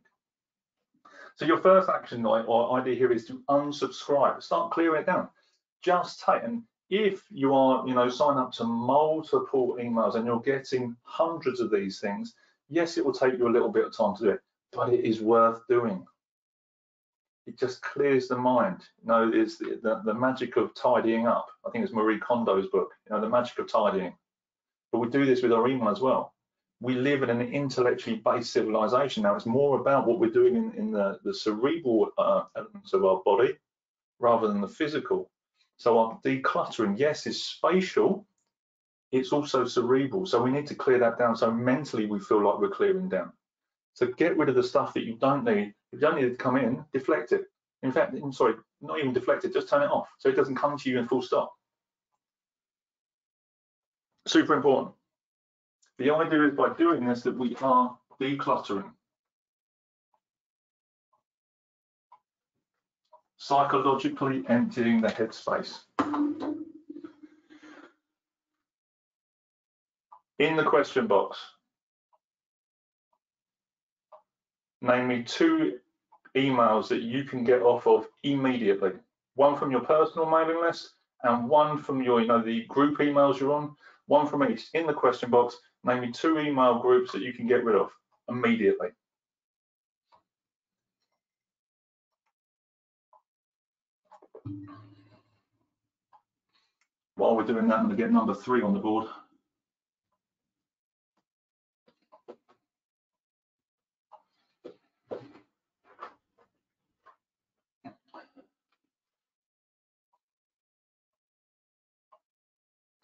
So 1.36 1.44
your 1.44 1.58
first 1.58 1.90
action 1.90 2.24
or 2.24 2.80
idea 2.80 2.94
here 2.94 3.12
is 3.12 3.26
to 3.26 3.42
unsubscribe. 3.50 4.42
Start 4.42 4.72
clearing 4.72 5.02
it 5.02 5.06
down. 5.06 5.28
just 5.82 6.24
take, 6.24 6.42
and 6.42 6.62
if 6.88 7.24
you 7.30 7.54
are, 7.54 7.86
you 7.86 7.94
know, 7.94 8.08
sign 8.08 8.38
up 8.38 8.52
to 8.52 8.64
multiple 8.64 9.76
emails 9.78 10.14
and 10.14 10.24
you're 10.24 10.40
getting 10.40 10.96
hundreds 11.02 11.60
of 11.60 11.70
these 11.70 12.00
things, 12.00 12.34
yes, 12.70 12.96
it 12.96 13.04
will 13.04 13.12
take 13.12 13.38
you 13.38 13.48
a 13.48 13.50
little 13.52 13.68
bit 13.68 13.84
of 13.84 13.94
time 13.94 14.16
to 14.16 14.22
do 14.22 14.30
it, 14.30 14.40
but 14.72 14.92
it 14.92 15.04
is 15.04 15.20
worth 15.20 15.60
doing. 15.68 16.06
It 17.46 17.58
just 17.58 17.82
clears 17.82 18.28
the 18.28 18.36
mind. 18.36 18.80
You 19.02 19.08
know, 19.08 19.30
it's 19.32 19.58
the, 19.58 19.78
the, 19.82 20.00
the 20.06 20.14
magic 20.14 20.56
of 20.56 20.74
tidying 20.74 21.26
up. 21.26 21.48
I 21.66 21.70
think 21.70 21.84
it's 21.84 21.92
Marie 21.92 22.18
Kondo's 22.18 22.68
book, 22.68 22.92
you 23.06 23.14
know, 23.14 23.20
the 23.20 23.28
magic 23.28 23.58
of 23.58 23.70
tidying. 23.70 24.14
But 24.90 25.00
we 25.00 25.08
do 25.08 25.26
this 25.26 25.42
with 25.42 25.52
our 25.52 25.68
email 25.68 25.90
as 25.90 26.00
well. 26.00 26.32
We 26.80 26.94
live 26.94 27.22
in 27.22 27.30
an 27.30 27.40
intellectually 27.40 28.16
based 28.24 28.52
civilization. 28.52 29.22
Now 29.22 29.34
it's 29.34 29.46
more 29.46 29.80
about 29.80 30.06
what 30.06 30.20
we're 30.20 30.30
doing 30.30 30.56
in, 30.56 30.72
in 30.72 30.90
the, 30.90 31.18
the 31.24 31.32
cerebral 31.32 32.10
uh, 32.18 32.44
elements 32.56 32.92
of 32.92 33.04
our 33.04 33.22
body 33.24 33.56
rather 34.18 34.48
than 34.48 34.60
the 34.60 34.68
physical. 34.68 35.30
So 35.78 35.98
our 35.98 36.18
decluttering, 36.24 36.98
yes, 36.98 37.26
is 37.26 37.42
spatial, 37.42 38.26
it's 39.12 39.32
also 39.32 39.64
cerebral. 39.64 40.26
So 40.26 40.42
we 40.42 40.50
need 40.50 40.66
to 40.66 40.74
clear 40.74 40.98
that 40.98 41.18
down. 41.18 41.36
So 41.36 41.50
mentally 41.50 42.06
we 42.06 42.18
feel 42.20 42.44
like 42.44 42.58
we're 42.58 42.68
clearing 42.68 43.08
down. 43.08 43.32
So 43.94 44.06
get 44.06 44.36
rid 44.36 44.48
of 44.48 44.54
the 44.54 44.62
stuff 44.62 44.92
that 44.94 45.04
you 45.04 45.16
don't 45.16 45.44
need. 45.44 45.72
If 45.92 45.94
you 45.94 46.00
don't 46.00 46.20
need 46.20 46.28
to 46.28 46.36
come 46.36 46.56
in, 46.56 46.84
deflect 46.92 47.32
it. 47.32 47.44
In 47.82 47.92
fact, 47.92 48.14
I'm 48.14 48.32
sorry, 48.32 48.54
not 48.80 48.98
even 48.98 49.12
deflect 49.12 49.44
it, 49.44 49.52
just 49.52 49.68
turn 49.68 49.82
it 49.82 49.90
off 49.90 50.08
so 50.18 50.28
it 50.28 50.36
doesn't 50.36 50.56
come 50.56 50.76
to 50.76 50.90
you 50.90 50.98
in 50.98 51.08
full 51.08 51.22
stop. 51.22 51.52
Super 54.26 54.54
important. 54.54 54.92
The 55.98 56.10
idea 56.10 56.48
is 56.48 56.54
by 56.54 56.74
doing 56.74 57.06
this 57.06 57.22
that 57.22 57.36
we 57.36 57.56
are 57.62 57.96
decluttering. 58.20 58.90
Psychologically 63.38 64.44
emptying 64.48 65.00
the 65.00 65.08
headspace. 65.08 65.78
In 70.38 70.56
the 70.56 70.64
question 70.64 71.06
box, 71.06 71.38
name 74.82 75.08
me 75.08 75.22
two 75.22 75.78
emails 76.36 76.88
that 76.88 77.00
you 77.00 77.24
can 77.24 77.42
get 77.42 77.62
off 77.62 77.86
of 77.86 78.06
immediately. 78.22 78.92
One 79.34 79.56
from 79.56 79.70
your 79.70 79.80
personal 79.80 80.28
mailing 80.28 80.60
list 80.60 80.90
and 81.22 81.48
one 81.48 81.78
from 81.78 82.02
your, 82.02 82.20
you 82.20 82.26
know, 82.26 82.42
the 82.42 82.64
group 82.66 82.98
emails 82.98 83.40
you're 83.40 83.52
on, 83.52 83.74
one 84.06 84.26
from 84.26 84.44
each. 84.50 84.68
In 84.74 84.86
the 84.86 84.92
question 84.92 85.30
box, 85.30 85.56
name 85.84 86.00
me 86.00 86.12
two 86.12 86.38
email 86.38 86.78
groups 86.80 87.12
that 87.12 87.22
you 87.22 87.32
can 87.32 87.46
get 87.46 87.64
rid 87.64 87.76
of 87.76 87.90
immediately. 88.28 88.88
While 97.16 97.34
we're 97.34 97.44
doing 97.44 97.68
that, 97.68 97.78
I'm 97.78 97.86
going 97.86 97.96
to 97.96 98.02
get 98.02 98.12
number 98.12 98.34
three 98.34 98.62
on 98.62 98.74
the 98.74 98.80
board. 98.80 99.06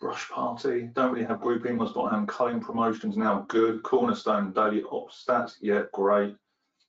Brush 0.03 0.29
Party, 0.31 0.91
don't 0.95 1.13
really 1.13 1.25
have 1.25 1.41
group 1.41 1.63
emails, 1.63 1.95
but 1.95 2.03
I 2.03 2.17
am 2.17 2.27
culling 2.27 2.59
promotions 2.59 3.17
now. 3.17 3.45
Good. 3.47 3.85
Cornerstone, 3.85 4.53
daily 4.53 4.83
ops 4.91 5.25
stats, 5.25 5.53
yeah, 5.61 5.83
great. 5.93 6.35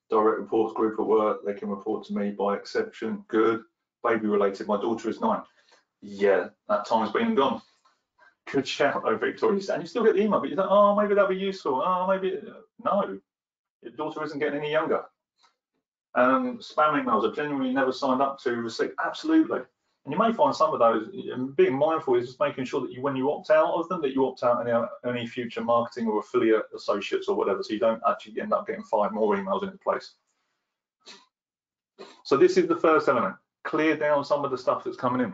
Direct 0.09 0.39
reports, 0.39 0.73
group 0.73 0.99
at 0.99 1.05
work, 1.05 1.45
they 1.45 1.53
can 1.53 1.69
report 1.69 2.03
to 2.07 2.15
me 2.15 2.31
by 2.31 2.55
exception. 2.55 3.23
Good. 3.27 3.61
Baby 4.03 4.25
related, 4.25 4.65
my 4.65 4.81
daughter 4.81 5.09
is 5.09 5.21
nine. 5.21 5.43
Yeah, 6.01 6.47
that 6.67 6.87
time's 6.87 7.11
been 7.11 7.35
gone. 7.35 7.61
Good 8.51 8.67
shout 8.67 9.03
though, 9.05 9.15
Victoria. 9.15 9.61
And 9.71 9.83
you 9.83 9.87
still 9.87 10.03
get 10.03 10.15
the 10.15 10.23
email, 10.23 10.39
but 10.39 10.49
you 10.49 10.55
think, 10.55 10.67
oh, 10.67 10.95
maybe 10.95 11.13
that'll 11.13 11.29
be 11.29 11.35
useful. 11.35 11.83
Oh, 11.85 12.07
maybe, 12.07 12.41
no. 12.83 13.19
Your 13.83 13.91
daughter 13.91 14.23
isn't 14.23 14.39
getting 14.39 14.59
any 14.59 14.71
younger. 14.71 15.03
Um, 16.15 16.57
spam 16.57 16.99
emails 16.99 17.31
are 17.31 17.35
genuinely 17.35 17.75
never 17.75 17.91
signed 17.91 18.23
up 18.23 18.39
to 18.39 18.55
receive. 18.55 18.93
Absolutely. 19.05 19.59
And 20.05 20.11
you 20.11 20.19
may 20.19 20.33
find 20.33 20.53
some 20.53 20.73
of 20.73 20.79
those, 20.79 21.07
being 21.55 21.77
mindful 21.77 22.15
is 22.15 22.27
just 22.27 22.39
making 22.39 22.65
sure 22.65 22.81
that 22.81 22.91
you, 22.91 23.01
when 23.01 23.15
you 23.15 23.31
opt 23.31 23.49
out 23.51 23.73
of 23.73 23.87
them, 23.87 24.01
that 24.01 24.13
you 24.13 24.25
opt 24.25 24.43
out 24.43 24.67
any, 24.67 24.87
any 25.07 25.25
future 25.25 25.61
marketing 25.61 26.07
or 26.07 26.19
affiliate 26.19 26.65
associates 26.75 27.29
or 27.29 27.37
whatever, 27.37 27.63
so 27.63 27.73
you 27.73 27.79
don't 27.79 28.01
actually 28.07 28.41
end 28.41 28.51
up 28.51 28.67
getting 28.67 28.83
five 28.83 29.13
more 29.13 29.37
emails 29.37 29.63
in 29.63 29.77
place. 29.77 30.15
So 32.25 32.35
this 32.35 32.57
is 32.57 32.67
the 32.67 32.75
first 32.75 33.07
element, 33.07 33.35
clear 33.63 33.95
down 33.95 34.25
some 34.25 34.43
of 34.43 34.51
the 34.51 34.57
stuff 34.57 34.83
that's 34.83 34.97
coming 34.97 35.21
in. 35.21 35.33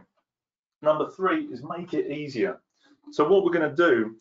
Number 0.84 1.10
three 1.10 1.46
is 1.46 1.64
make 1.64 1.96
it 1.96 2.12
easier. 2.12 2.62
So 3.12 3.28
what 3.28 3.44
we're 3.44 3.52
gonna 3.52 3.76
do 3.76 4.18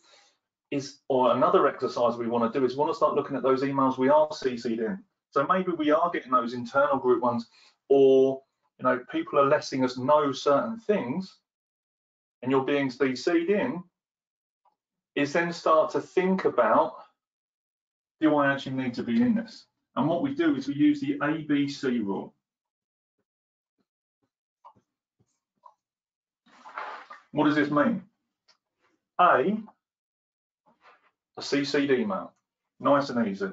is, 0.71 0.99
or 1.09 1.35
another 1.35 1.67
exercise 1.67 2.17
we 2.17 2.27
wanna 2.27 2.51
do 2.51 2.65
is 2.65 2.75
wanna 2.75 2.93
start 2.95 3.13
looking 3.13 3.37
at 3.37 3.43
those 3.43 3.61
emails 3.61 3.99
we 3.99 4.09
are 4.09 4.27
CC'd 4.29 4.79
in. 4.79 5.03
So 5.29 5.45
maybe 5.47 5.71
we 5.73 5.91
are 5.91 6.09
getting 6.09 6.31
those 6.31 6.53
internal 6.53 6.97
group 6.97 7.21
ones, 7.21 7.47
or 7.87 8.41
you 8.79 8.85
know, 8.85 8.99
people 9.11 9.39
are 9.39 9.47
letting 9.47 9.83
us 9.83 9.97
know 9.97 10.31
certain 10.31 10.77
things 10.77 11.37
and 12.41 12.51
you're 12.51 12.63
being 12.63 12.89
CC'd 12.89 13.49
in, 13.49 13.83
is 15.15 15.33
then 15.33 15.51
start 15.51 15.91
to 15.91 15.99
think 15.99 16.45
about, 16.45 16.93
do 18.21 18.35
I 18.37 18.51
actually 18.51 18.77
need 18.77 18.93
to 18.93 19.03
be 19.03 19.21
in 19.21 19.35
this? 19.35 19.65
And 19.97 20.07
what 20.07 20.21
we 20.21 20.33
do 20.33 20.55
is 20.55 20.67
we 20.67 20.75
use 20.75 21.01
the 21.01 21.17
ABC 21.19 21.99
rule. 22.05 22.33
What 27.31 27.45
does 27.45 27.55
this 27.55 27.69
mean? 27.69 28.01
A, 29.19 29.57
a 31.37 31.41
CC'd 31.41 31.91
email, 31.91 32.31
nice 32.79 33.09
and 33.09 33.27
easy. 33.27 33.49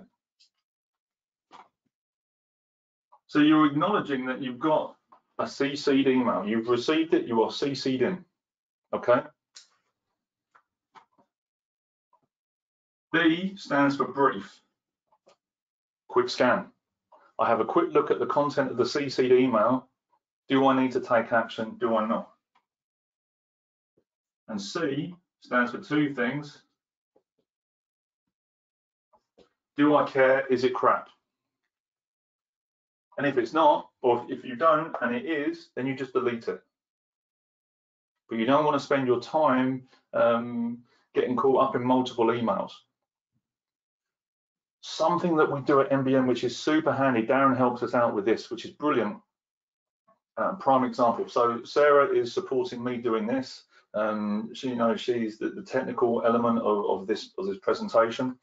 So 3.26 3.40
you're 3.40 3.66
acknowledging 3.66 4.24
that 4.26 4.40
you've 4.40 4.60
got 4.60 4.95
a 5.38 5.44
CC'd 5.44 6.06
email. 6.06 6.44
You've 6.46 6.68
received 6.68 7.14
it, 7.14 7.26
you 7.26 7.42
are 7.42 7.50
CC'd 7.50 8.02
in, 8.02 8.24
okay? 8.92 9.22
B 13.12 13.54
stands 13.56 13.96
for 13.96 14.06
brief, 14.06 14.60
quick 16.08 16.28
scan. 16.28 16.66
I 17.38 17.46
have 17.46 17.60
a 17.60 17.64
quick 17.64 17.92
look 17.92 18.10
at 18.10 18.18
the 18.18 18.26
content 18.26 18.70
of 18.70 18.76
the 18.76 18.84
CC'd 18.84 19.32
email. 19.32 19.88
Do 20.48 20.66
I 20.66 20.80
need 20.80 20.92
to 20.92 21.00
take 21.00 21.32
action? 21.32 21.76
Do 21.78 21.96
I 21.96 22.06
not? 22.06 22.30
And 24.48 24.60
C 24.60 25.14
stands 25.40 25.72
for 25.72 25.78
two 25.78 26.14
things. 26.14 26.62
Do 29.76 29.96
I 29.96 30.08
care? 30.08 30.46
Is 30.46 30.64
it 30.64 30.72
crap? 30.72 31.08
And 33.18 33.26
if 33.26 33.38
it's 33.38 33.52
not, 33.52 33.88
or 34.02 34.26
if 34.28 34.44
you 34.44 34.56
don't 34.56 34.94
and 35.00 35.14
it 35.14 35.24
is, 35.24 35.70
then 35.74 35.86
you 35.86 35.94
just 35.94 36.12
delete 36.12 36.48
it. 36.48 36.60
But 38.28 38.38
you 38.38 38.44
don't 38.44 38.64
want 38.64 38.78
to 38.78 38.84
spend 38.84 39.06
your 39.06 39.20
time 39.20 39.84
um, 40.12 40.78
getting 41.14 41.36
caught 41.36 41.68
up 41.68 41.76
in 41.76 41.84
multiple 41.84 42.26
emails. 42.26 42.72
Something 44.82 45.36
that 45.36 45.50
we 45.50 45.60
do 45.62 45.80
at 45.80 45.90
MBM, 45.90 46.26
which 46.26 46.44
is 46.44 46.56
super 46.56 46.92
handy, 46.92 47.22
Darren 47.22 47.56
helps 47.56 47.82
us 47.82 47.94
out 47.94 48.14
with 48.14 48.24
this, 48.24 48.50
which 48.50 48.64
is 48.64 48.70
brilliant. 48.72 49.16
Uh, 50.36 50.52
prime 50.56 50.84
example. 50.84 51.26
So 51.28 51.64
Sarah 51.64 52.14
is 52.14 52.32
supporting 52.32 52.84
me 52.84 52.98
doing 52.98 53.26
this. 53.26 53.64
Um, 53.94 54.50
she 54.52 54.68
you 54.68 54.76
knows 54.76 55.00
she's 55.00 55.38
the, 55.38 55.48
the 55.48 55.62
technical 55.62 56.22
element 56.26 56.58
of, 56.58 56.84
of 56.84 57.06
this 57.06 57.30
of 57.38 57.46
this 57.46 57.56
presentation. 57.58 58.36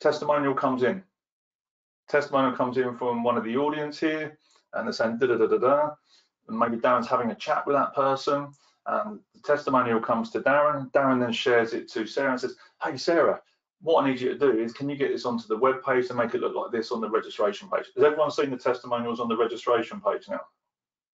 Testimonial 0.00 0.54
comes 0.54 0.84
in 0.84 1.02
testimonial 2.08 2.56
comes 2.56 2.76
in 2.76 2.96
from 2.96 3.22
one 3.22 3.36
of 3.36 3.44
the 3.44 3.56
audience 3.56 3.98
here 3.98 4.38
and 4.74 4.86
they're 4.86 4.92
saying 4.92 5.18
da 5.18 5.26
da 5.26 5.36
da 5.36 5.46
da 5.46 5.58
da. 5.58 5.90
And 6.48 6.58
maybe 6.58 6.76
Darren's 6.76 7.08
having 7.08 7.30
a 7.30 7.34
chat 7.34 7.66
with 7.66 7.76
that 7.76 7.94
person 7.94 8.48
and 8.86 9.20
the 9.34 9.40
testimonial 9.40 10.00
comes 10.00 10.30
to 10.30 10.40
Darren. 10.40 10.90
Darren 10.92 11.20
then 11.20 11.32
shares 11.32 11.72
it 11.72 11.88
to 11.92 12.06
Sarah 12.06 12.32
and 12.32 12.40
says 12.40 12.56
hey 12.82 12.96
Sarah 12.96 13.40
what 13.82 14.02
I 14.02 14.08
need 14.08 14.20
you 14.20 14.30
to 14.30 14.38
do 14.38 14.58
is 14.58 14.72
can 14.72 14.88
you 14.88 14.96
get 14.96 15.12
this 15.12 15.26
onto 15.26 15.46
the 15.46 15.56
web 15.56 15.82
page 15.84 16.06
and 16.08 16.18
make 16.18 16.34
it 16.34 16.40
look 16.40 16.54
like 16.54 16.72
this 16.72 16.90
on 16.90 17.00
the 17.00 17.10
registration 17.10 17.68
page? 17.68 17.86
Has 17.94 18.04
everyone 18.04 18.30
seen 18.30 18.50
the 18.50 18.56
testimonials 18.56 19.20
on 19.20 19.28
the 19.28 19.36
registration 19.36 20.00
page 20.00 20.28
now? 20.28 20.40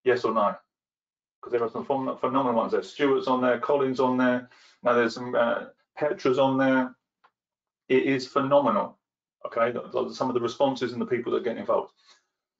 Yes 0.05 0.24
or 0.24 0.33
no? 0.33 0.55
Because 1.40 1.52
there 1.52 1.62
are 1.62 1.70
some 1.70 1.85
phenomenal 1.85 2.55
ones 2.55 2.72
there's 2.72 2.92
Stuart's 2.92 3.26
on 3.26 3.40
there 3.42 3.59
Colin's 3.59 4.00
on 4.00 4.16
there. 4.16 4.48
Now 4.83 4.94
there's 4.94 5.14
some 5.14 5.35
uh, 5.35 5.66
Petra's 5.98 6.38
on 6.38 6.57
there. 6.57 6.94
It 7.88 8.05
is 8.05 8.26
phenomenal 8.26 8.98
Okay, 9.46 9.72
some 10.12 10.28
of 10.28 10.35
the 10.35 10.40
responses 10.40 10.92
and 10.92 11.00
the 11.00 11.07
people 11.07 11.33
that 11.33 11.38
are 11.38 11.44
getting 11.44 11.61
involved. 11.61 11.92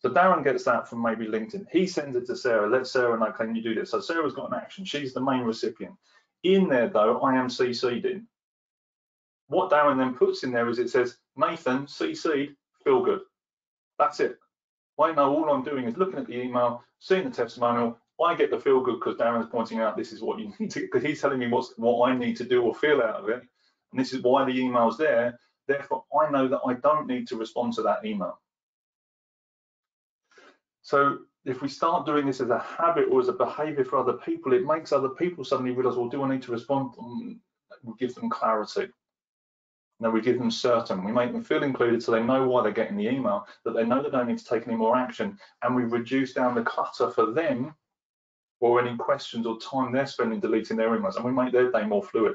So 0.01 0.11
Darren 0.11 0.43
gets 0.43 0.65
that 0.65 0.89
from 0.89 1.01
maybe 1.03 1.27
LinkedIn. 1.27 1.67
He 1.71 1.87
sends 1.87 2.17
it 2.17 2.27
to 2.27 2.37
Sarah. 2.37 2.69
Let 2.69 2.87
Sarah 2.89 3.19
know, 3.19 3.31
can 3.31 3.55
you 3.55 3.63
do 3.63 3.75
this? 3.75 3.91
So 3.91 4.01
Sarah's 4.01 4.35
got 4.35 4.51
an 4.51 4.59
action. 4.59 4.85
She's 4.85 5.15
the 5.15 5.21
main 5.21 5.43
recipient. 5.43 5.95
In 6.43 6.69
there, 6.69 6.89
though, 6.89 7.21
I 7.21 7.37
am 7.37 7.47
CC'd 7.47 8.05
in. 8.05 8.27
What 9.47 9.71
Darren 9.71 9.99
then 9.99 10.15
puts 10.15 10.43
in 10.43 10.51
there 10.51 10.69
is 10.69 10.81
it 10.81 10.91
says, 10.91 11.19
Nathan, 11.37 11.87
CC'd, 11.87 12.57
feel 12.83 13.05
good. 13.05 13.21
That's 13.99 14.19
it. 14.19 14.39
I 15.01 15.13
know 15.13 15.35
all 15.35 15.51
I'm 15.51 15.63
doing 15.63 15.87
is 15.87 15.97
looking 15.97 16.19
at 16.19 16.27
the 16.27 16.41
email, 16.41 16.83
seeing 16.99 17.25
the 17.25 17.31
testimonial, 17.31 17.97
I 18.23 18.35
get 18.35 18.51
the 18.51 18.59
feel 18.59 18.81
good 18.81 19.01
because 19.01 19.17
Darren's 19.17 19.51
pointing 19.51 19.81
out 19.81 19.97
this 19.97 20.13
is 20.13 20.23
what 20.23 20.39
you 20.39 20.53
need 20.61 20.71
to, 20.73 20.81
because 20.81 21.03
he's 21.03 21.21
telling 21.21 21.39
me 21.39 21.49
what's 21.49 21.73
what 21.77 22.09
I 22.09 22.17
need 22.17 22.37
to 22.39 22.45
do 22.45 22.63
or 22.63 22.75
feel 22.75 23.03
out 23.03 23.17
of 23.17 23.29
it. 23.29 23.43
And 23.93 24.01
this 24.01 24.13
is 24.13 24.23
why 24.23 24.45
the 24.45 24.59
email's 24.59 24.99
there. 24.99 25.39
Therefore, 25.69 26.05
I 26.21 26.31
know 26.31 26.49
that 26.49 26.61
I 26.67 26.75
don't 26.75 27.07
need 27.07 27.29
to 27.29 27.37
respond 27.37 27.75
to 27.75 27.83
that 27.83 28.05
email. 28.05 28.41
So 30.83 31.19
if 31.45 31.63
we 31.63 31.69
start 31.69 32.07
doing 32.07 32.27
this 32.27 32.41
as 32.41 32.51
a 32.51 32.59
habit 32.59 33.09
or 33.11 33.21
as 33.21 33.29
a 33.29 33.33
behavior 33.33 33.85
for 33.85 33.99
other 33.99 34.15
people, 34.15 34.53
it 34.53 34.65
makes 34.65 34.93
other 34.93 35.11
people 35.11 35.45
suddenly 35.45 35.73
realize, 35.73 35.97
well, 35.97 36.09
do 36.09 36.23
I 36.23 36.31
need 36.31 36.43
to 36.43 36.53
respond? 36.53 36.95
Mm, 36.95 37.39
we 37.85 37.95
give 37.99 38.15
them 38.15 38.31
clarity. 38.31 38.89
then 40.01 40.13
we 40.13 40.21
give 40.21 40.39
them 40.39 40.51
certain. 40.51 41.05
We 41.05 41.13
make 41.13 41.33
them 41.33 41.45
feel 41.45 41.63
included 41.63 42.03
so 42.03 42.11
they 42.11 42.23
know 42.23 42.47
why 42.49 42.63
they're 42.63 42.73
getting 42.73 42.97
the 42.97 43.09
email, 43.09 43.47
that 43.65 43.73
they 43.75 43.85
know 43.85 44.03
they 44.03 44.11
don't 44.11 44.27
need 44.27 44.39
to 44.39 44.45
take 44.45 44.67
any 44.67 44.77
more 44.77 44.97
action, 44.97 45.39
and 45.63 45.77
we 45.77 45.85
reduce 45.85 46.33
down 46.33 46.57
the 46.57 46.63
clutter 46.63 47.11
for 47.11 47.33
them 47.33 47.75
or 48.61 48.81
any 48.81 48.97
questions 48.97 49.47
or 49.47 49.59
time 49.59 49.93
they're 49.93 50.07
spending 50.07 50.41
deleting 50.41 50.77
their 50.77 50.91
emails, 50.91 51.17
and 51.17 51.25
we 51.25 51.33
make 51.33 51.53
their 51.53 51.71
day 51.71 51.85
more 51.85 52.03
fluid. 52.03 52.35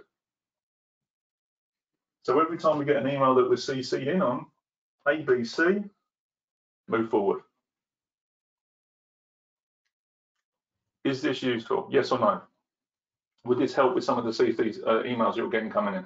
So 2.28 2.42
every 2.42 2.58
time 2.58 2.78
we 2.78 2.84
get 2.84 2.98
an 2.98 3.08
email 3.08 3.36
that 3.36 3.50
we're 3.50 3.56
CC'd 3.56 4.06
in 4.06 4.22
on, 4.22 4.48
ABC, 5.08 5.90
move 6.90 7.10
forward. 7.10 7.40
Is 11.06 11.22
this 11.22 11.42
useful? 11.42 11.88
Yes 11.90 12.12
or 12.12 12.20
no? 12.20 12.42
Would 13.46 13.60
this 13.60 13.74
help 13.74 13.96
with 13.96 14.04
some 14.04 14.18
of 14.18 14.26
the 14.26 14.32
CC's 14.32 14.80
uh, 14.86 15.04
emails 15.04 15.38
you're 15.38 15.50
getting 15.50 15.70
coming 15.70 15.94
in? 15.94 16.06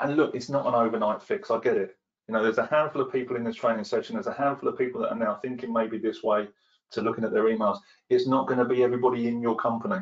And 0.00 0.16
look, 0.16 0.36
it's 0.36 0.48
not 0.48 0.68
an 0.68 0.74
overnight 0.74 1.20
fix. 1.20 1.50
I 1.50 1.58
get 1.58 1.76
it. 1.76 1.96
You 2.28 2.34
know, 2.34 2.44
there's 2.44 2.58
a 2.58 2.66
handful 2.66 3.02
of 3.02 3.10
people 3.10 3.34
in 3.34 3.42
this 3.42 3.56
training 3.56 3.82
session. 3.82 4.14
There's 4.14 4.28
a 4.28 4.32
handful 4.32 4.68
of 4.68 4.78
people 4.78 5.00
that 5.00 5.10
are 5.10 5.18
now 5.18 5.40
thinking 5.42 5.72
maybe 5.72 5.98
this 5.98 6.22
way 6.22 6.46
to 6.92 7.00
looking 7.00 7.24
at 7.24 7.32
their 7.32 7.46
emails. 7.46 7.78
It's 8.08 8.28
not 8.28 8.46
going 8.46 8.60
to 8.60 8.64
be 8.64 8.84
everybody 8.84 9.26
in 9.26 9.42
your 9.42 9.56
company. 9.56 9.98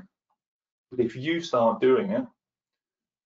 But 0.91 1.01
if 1.01 1.15
you 1.15 1.41
start 1.41 1.81
doing 1.81 2.11
it, 2.11 2.27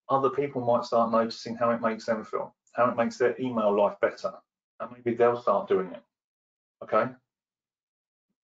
other 0.08 0.30
people 0.30 0.60
might 0.60 0.84
start 0.84 1.10
noticing 1.10 1.56
how 1.56 1.70
it 1.70 1.80
makes 1.80 2.04
them 2.04 2.24
feel, 2.24 2.54
how 2.72 2.90
it 2.90 2.96
makes 2.96 3.16
their 3.16 3.40
email 3.40 3.74
life 3.76 3.96
better, 4.00 4.32
and 4.80 4.90
maybe 4.92 5.16
they'll 5.16 5.40
start 5.40 5.68
doing 5.68 5.90
it. 5.92 6.02
Okay. 6.82 7.10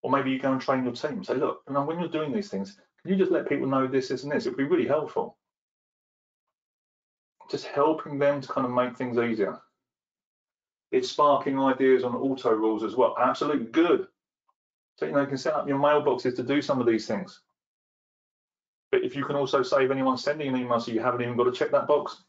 Or 0.03 0.11
maybe 0.11 0.31
you 0.31 0.38
go 0.38 0.53
and 0.53 0.61
train 0.61 0.85
your 0.85 0.92
team. 0.92 1.25
Say, 1.25 1.35
look, 1.35 1.62
you 1.68 1.75
when 1.81 1.99
you're 1.99 2.09
doing 2.09 2.33
these 2.33 2.51
things, 2.51 2.79
can 3.03 3.12
you 3.12 3.16
just 3.16 3.33
let 3.33 3.49
people 3.49 3.66
know 3.66 3.87
this, 3.87 4.09
this, 4.09 4.23
and 4.23 4.33
this? 4.33 4.47
It'd 4.47 4.59
be 4.59 4.64
really 4.64 4.87
helpful. 4.87 5.37
Just 7.51 7.66
helping 7.66 8.18
them 8.18 8.40
to 8.40 8.49
kind 8.49 8.66
of 8.66 8.73
make 8.73 8.97
things 8.97 9.18
easier. 9.18 9.59
It's 10.92 11.11
sparking 11.11 11.59
ideas 11.59 12.05
on 12.05 12.14
auto 12.14 12.51
rules 12.51 12.85
as 12.85 12.94
well. 12.94 13.16
Absolutely 13.18 13.66
good. 13.66 14.07
So 14.97 15.07
you 15.07 15.12
know 15.12 15.21
you 15.21 15.27
can 15.27 15.38
set 15.38 15.55
up 15.55 15.68
your 15.68 15.79
mailboxes 15.79 16.37
to 16.37 16.42
do 16.42 16.61
some 16.61 16.81
of 16.81 16.87
these 16.87 17.07
things. 17.07 17.40
But 18.90 19.05
if 19.05 19.14
you 19.14 19.24
can 19.24 19.37
also 19.37 19.62
save 19.62 19.90
anyone 19.90 20.16
sending 20.16 20.48
an 20.48 20.57
email 20.57 20.81
so 20.81 20.92
you 20.92 21.01
haven't 21.01 21.22
even 21.22 21.37
got 21.37 21.44
to 21.44 21.53
check 21.53 21.70
that 21.72 21.87
box, 21.87 22.22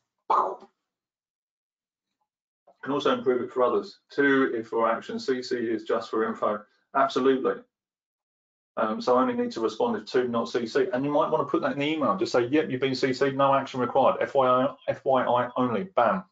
can 2.90 2.94
also 2.94 3.14
improve 3.14 3.42
it 3.42 3.52
for 3.52 3.64
others. 3.64 4.00
Two 4.10 4.52
if 4.56 4.68
for 4.68 4.90
action, 4.90 5.18
CC 5.18 5.74
is 5.74 5.84
just 5.84 6.10
for 6.10 6.28
info. 6.28 6.62
Absolutely. 6.96 7.62
Um, 8.78 9.02
so 9.02 9.18
I 9.18 9.22
only 9.22 9.34
need 9.36 9.52
to 9.52 9.60
respond 9.60 9.98
if 9.98 10.06
two, 10.06 10.28
not 10.28 10.48
CC. 10.48 10.90
And 10.94 11.04
you 11.04 11.12
might 11.12 11.30
want 11.30 11.46
to 11.46 11.52
put 11.52 11.62
that 11.62 11.74
in 11.74 11.80
the 11.80 11.86
email. 11.86 12.16
Just 12.18 12.32
say, 12.32 12.48
yep, 12.48 12.70
you've 12.70 12.82
been 12.82 12.94
CC'd, 12.94 13.36
no 13.36 13.54
action 13.54 13.80
required. 13.80 14.20
FYI, 14.22 14.76
FYI 14.90 15.52
only, 15.58 15.84
bam. 15.96 16.24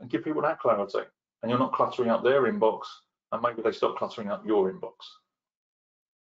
And 0.00 0.10
give 0.10 0.24
people 0.24 0.42
that 0.42 0.58
clarity. 0.58 0.98
And 1.42 1.50
you're 1.50 1.58
not 1.58 1.72
cluttering 1.72 2.10
up 2.10 2.24
their 2.24 2.42
inbox, 2.42 2.82
and 3.30 3.40
maybe 3.40 3.62
they 3.62 3.72
stop 3.72 3.96
cluttering 3.96 4.30
up 4.30 4.44
your 4.44 4.72
inbox. 4.72 4.94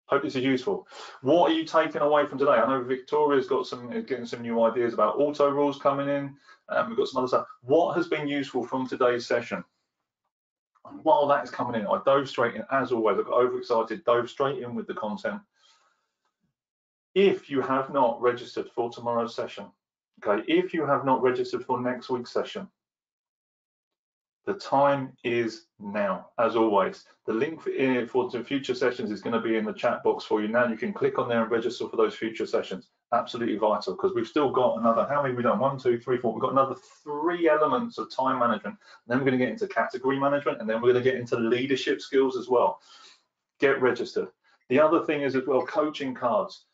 Hope 0.08 0.22
this 0.22 0.36
is 0.36 0.44
useful. 0.44 0.88
What 1.22 1.52
are 1.52 1.54
you 1.54 1.65
taking 1.65 2.02
away 2.02 2.28
from 2.28 2.38
today? 2.38 2.52
I 2.52 2.68
know 2.68 2.84
Victoria's 2.84 3.48
got 3.48 3.65
some 3.65 3.89
getting 4.06 4.26
some 4.26 4.44
new 4.44 4.62
ideas 4.63 4.94
about 4.94 5.20
auto 5.20 5.50
rules 5.50 5.80
coming 5.80 6.10
in. 6.10 6.36
Um, 6.70 6.89
we've 6.89 6.98
got 6.98 7.08
some 7.08 7.20
other 7.20 7.28
stuff. 7.28 7.48
What 7.62 7.96
has 7.96 8.08
been 8.08 8.28
useful 8.28 8.63
from 8.63 8.88
today's 8.88 9.26
session? 9.26 9.63
And 10.88 11.04
while 11.04 11.28
that 11.28 11.44
is 11.44 11.50
coming 11.50 11.82
in, 11.82 11.88
I 11.88 12.00
dove 12.06 12.30
straight 12.30 12.56
in 12.56 12.63
as 12.72 12.91
always. 12.91 13.18
I 13.18 13.24
got 13.24 13.34
overexcited, 13.34 14.06
dove 14.06 14.30
straight 14.30 14.62
in 14.62 14.76
with 14.76 14.86
the 14.86 14.94
content. 14.94 15.41
If 17.15 17.50
you 17.50 17.62
have 17.62 17.91
not 17.91 18.22
registered 18.22 18.70
for 18.70 18.91
tomorrow's 18.91 19.34
session, 19.34 19.65
okay, 20.24 20.44
if 20.48 20.74
you 20.74 20.86
have 20.86 21.04
not 21.04 21.24
registered 21.24 21.65
for 21.65 21.82
next 21.82 22.10
week's 22.10 22.32
session, 22.32 22.68
the 24.45 24.53
time 24.53 25.12
is 25.23 25.65
now, 25.79 26.27
as 26.38 26.55
always. 26.55 27.05
The 27.25 27.34
link 27.34 27.62
for, 27.62 27.71
eh, 27.75 28.05
for 28.05 28.29
future 28.43 28.75
sessions 28.75 29.12
is 29.12 29.21
going 29.21 29.34
to 29.34 29.41
be 29.41 29.58
in 29.58 29.65
the 29.65 29.73
chat 29.73 30.03
box 30.03 30.23
for 30.23 30.41
you 30.41 30.47
now. 30.47 30.67
You 30.67 30.77
can 30.77 30.93
click 30.93 31.17
on 31.17 31.27
there 31.27 31.41
and 31.41 31.51
register 31.51 31.88
for 31.89 31.97
those 31.97 32.15
future 32.15 32.45
sessions. 32.45 32.89
Absolutely 33.12 33.58
vital 33.58 33.93
because 33.93 34.13
we've 34.13 34.27
still 34.27 34.51
got 34.51 34.79
another, 34.79 35.08
how 35.10 35.23
many 35.23 35.34
we 35.34 35.41
done? 35.41 35.60
One, 35.60 35.79
two, 35.79 35.99
three, 35.99 36.17
four. 36.17 36.34
We've 36.34 36.41
got 36.41 36.51
another 36.51 36.75
three 37.03 37.49
elements 37.49 37.97
of 37.97 38.12
time 38.12 38.39
management. 38.39 38.75
And 38.75 39.08
then 39.08 39.17
we're 39.17 39.25
going 39.25 39.39
to 39.39 39.43
get 39.43 39.51
into 39.51 39.67
category 39.67 40.19
management 40.19 40.62
and 40.62 40.69
then 40.69 40.77
we're 40.81 40.93
going 40.93 41.03
to 41.03 41.10
get 41.10 41.19
into 41.19 41.38
leadership 41.38 41.99
skills 41.99 42.38
as 42.38 42.47
well. 42.47 42.79
Get 43.60 43.81
registered. 43.81 44.27
The 44.69 44.79
other 44.79 45.05
thing 45.05 45.21
is 45.21 45.36
as 45.36 45.47
well, 45.47 45.65
coaching 45.65 46.13
cards. 46.13 46.65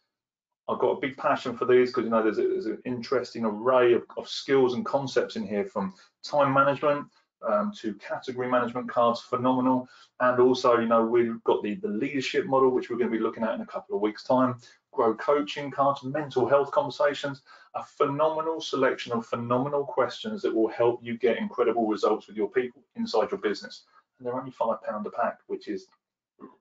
I've 0.68 0.80
got 0.80 0.98
a 0.98 1.02
big 1.02 1.18
passion 1.18 1.58
for 1.58 1.66
these 1.66 1.90
because 1.90 2.06
you 2.06 2.10
know 2.10 2.24
there's, 2.24 2.38
a, 2.38 2.44
there's, 2.44 2.66
an 2.66 2.82
interesting 2.86 3.44
array 3.44 3.94
of, 3.94 4.04
of 4.16 4.28
skills 4.30 4.74
and 4.74 4.86
concepts 4.86 5.36
in 5.36 5.46
here 5.46 5.66
from 5.66 5.94
time 6.24 6.54
management, 6.54 7.08
um, 7.48 7.72
to 7.80 7.94
category 7.96 8.50
management 8.50 8.90
cards, 8.90 9.22
phenomenal. 9.22 9.88
And 10.20 10.40
also, 10.40 10.80
you 10.80 10.88
know, 10.88 11.06
we've 11.06 11.44
got 11.44 11.64
the, 11.64 11.76
the 11.76 11.88
leadership 11.88 12.46
model, 12.46 12.70
which 12.70 12.90
we're 12.90 12.98
going 12.98 13.12
to 13.12 13.18
be 13.18 13.24
looking 13.24 13.44
at 13.44 13.56
in 13.56 13.62
a 13.62 13.66
couple 13.66 13.96
of 13.96 14.02
weeks' 14.02 14.24
time, 14.24 14.56
grow 14.92 15.14
coaching 15.16 15.72
cards, 15.72 16.04
mental 16.04 16.48
health 16.48 16.72
conversations, 16.72 17.42
a 17.76 17.84
phenomenal 17.84 18.60
selection 18.60 19.14
of 19.14 19.26
phenomenal 19.26 19.86
questions 19.86 20.42
that 20.42 20.54
will 20.54 20.70
help 20.70 21.00
you 21.02 21.18
get 21.18 21.38
incredible 21.38 21.88
results 21.88 22.28
with 22.28 22.36
your 22.36 22.50
people 22.50 22.84
inside 22.96 23.32
your 23.32 23.40
business. 23.40 23.84
And 24.20 24.28
they're 24.28 24.38
only 24.38 24.52
five 24.52 24.82
pound 24.84 25.06
a 25.08 25.12
pack, 25.12 25.40
which 25.48 25.68
is 25.68 25.88